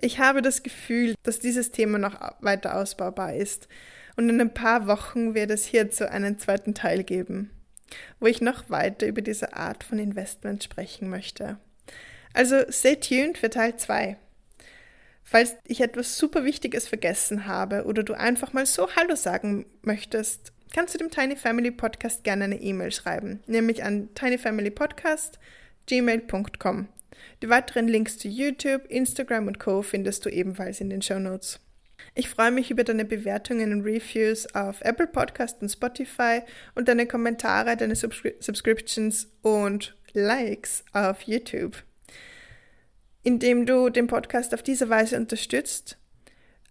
Ich 0.00 0.18
habe 0.18 0.42
das 0.42 0.62
Gefühl, 0.62 1.14
dass 1.22 1.40
dieses 1.40 1.70
Thema 1.70 1.98
noch 1.98 2.20
weiter 2.40 2.76
ausbaubar 2.76 3.34
ist 3.34 3.68
und 4.16 4.28
in 4.28 4.40
ein 4.40 4.52
paar 4.52 4.86
Wochen 4.86 5.34
wird 5.34 5.50
es 5.50 5.64
hierzu 5.64 6.08
einen 6.08 6.38
zweiten 6.38 6.74
Teil 6.74 7.02
geben, 7.02 7.50
wo 8.20 8.26
ich 8.26 8.40
noch 8.40 8.68
weiter 8.68 9.06
über 9.06 9.22
diese 9.22 9.54
Art 9.54 9.84
von 9.84 9.98
Investment 9.98 10.64
sprechen 10.64 11.08
möchte. 11.08 11.58
Also 12.34 12.70
stay 12.70 12.96
tuned 12.96 13.38
für 13.38 13.48
Teil 13.48 13.76
2. 13.76 14.18
Falls 15.24 15.54
ich 15.64 15.80
etwas 15.80 16.18
super 16.18 16.44
Wichtiges 16.44 16.86
vergessen 16.86 17.46
habe 17.46 17.84
oder 17.84 18.02
du 18.02 18.14
einfach 18.14 18.52
mal 18.52 18.66
so 18.66 18.94
Hallo 18.94 19.16
sagen 19.16 19.64
möchtest, 19.82 20.52
kannst 20.72 20.94
du 20.94 20.98
dem 20.98 21.10
Tiny 21.10 21.36
Family 21.36 21.70
Podcast 21.70 22.22
gerne 22.22 22.44
eine 22.44 22.60
E-Mail 22.60 22.92
schreiben, 22.92 23.40
nämlich 23.46 23.82
an 23.82 24.14
tinyfamilypodcast.gmail.com. 24.14 26.88
Die 27.42 27.48
weiteren 27.48 27.88
Links 27.88 28.18
zu 28.18 28.28
YouTube, 28.28 28.86
Instagram 28.88 29.46
und 29.46 29.58
Co. 29.58 29.82
findest 29.82 30.24
du 30.24 30.30
ebenfalls 30.30 30.80
in 30.80 30.90
den 30.90 31.02
Show 31.02 31.18
Notes. 31.18 31.60
Ich 32.14 32.28
freue 32.28 32.50
mich 32.50 32.70
über 32.70 32.84
deine 32.84 33.04
Bewertungen 33.04 33.72
und 33.72 33.82
Reviews 33.82 34.54
auf 34.54 34.80
Apple 34.82 35.06
Podcast 35.06 35.60
und 35.62 35.68
Spotify 35.68 36.40
und 36.74 36.88
deine 36.88 37.06
Kommentare, 37.06 37.76
deine 37.76 37.96
Subscri 37.96 38.34
Subscriptions 38.40 39.28
und 39.42 39.96
Likes 40.12 40.84
auf 40.92 41.22
YouTube. 41.22 41.82
Indem 43.22 43.66
du 43.66 43.90
den 43.90 44.06
Podcast 44.06 44.54
auf 44.54 44.62
diese 44.62 44.88
Weise 44.88 45.16
unterstützt, 45.16 45.98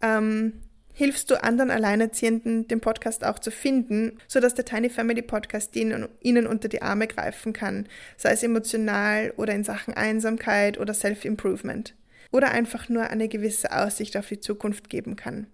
ähm, 0.01 0.61
hilfst 0.95 1.29
du 1.29 1.43
anderen 1.43 1.71
Alleinerziehenden, 1.71 2.69
den 2.69 2.79
Podcast 2.79 3.25
auch 3.25 3.37
zu 3.37 3.51
finden, 3.51 4.17
sodass 4.27 4.55
der 4.55 4.63
Tiny 4.63 4.89
Family 4.89 5.21
Podcast 5.21 5.75
ihnen, 5.75 6.07
ihnen 6.21 6.47
unter 6.47 6.69
die 6.69 6.81
Arme 6.81 7.05
greifen 7.07 7.51
kann, 7.51 7.87
sei 8.15 8.31
es 8.31 8.43
emotional 8.43 9.33
oder 9.35 9.53
in 9.53 9.65
Sachen 9.65 9.93
Einsamkeit 9.93 10.79
oder 10.79 10.93
Self-Improvement. 10.93 11.93
Oder 12.31 12.51
einfach 12.51 12.87
nur 12.87 13.03
eine 13.03 13.27
gewisse 13.27 13.71
Aussicht 13.71 14.15
auf 14.15 14.27
die 14.27 14.39
Zukunft 14.39 14.89
geben 14.89 15.17
kann. 15.17 15.47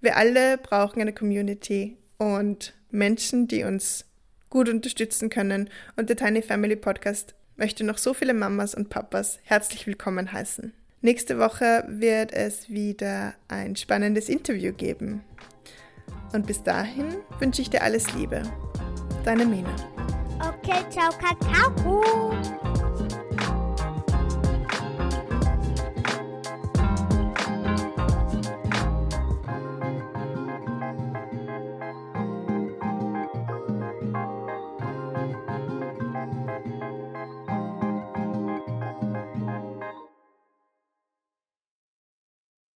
Wir 0.00 0.16
alle 0.16 0.56
brauchen 0.56 1.00
eine 1.00 1.12
Community 1.12 1.96
und 2.18 2.72
Menschen, 2.90 3.48
die 3.48 3.64
uns 3.64 4.04
gut 4.50 4.68
unterstützen 4.68 5.30
können 5.30 5.68
und 5.96 6.08
der 6.08 6.16
Tiny 6.16 6.42
Family 6.42 6.76
Podcast 6.76 7.34
möchte 7.56 7.82
noch 7.82 7.98
so 7.98 8.14
viele 8.14 8.34
Mamas 8.34 8.74
und 8.74 8.88
Papas 8.88 9.40
herzlich 9.42 9.86
willkommen 9.88 10.32
heißen. 10.32 10.72
Nächste 11.06 11.38
Woche 11.38 11.84
wird 11.86 12.32
es 12.32 12.68
wieder 12.68 13.34
ein 13.46 13.76
spannendes 13.76 14.28
Interview 14.28 14.72
geben. 14.72 15.22
Und 16.32 16.48
bis 16.48 16.64
dahin 16.64 17.18
wünsche 17.38 17.62
ich 17.62 17.70
dir 17.70 17.84
alles 17.84 18.12
Liebe. 18.14 18.42
Deine 19.24 19.46
Mina. 19.46 19.70
Okay, 20.40 20.84
ciao, 20.90 21.12
Kakao. 21.12 22.32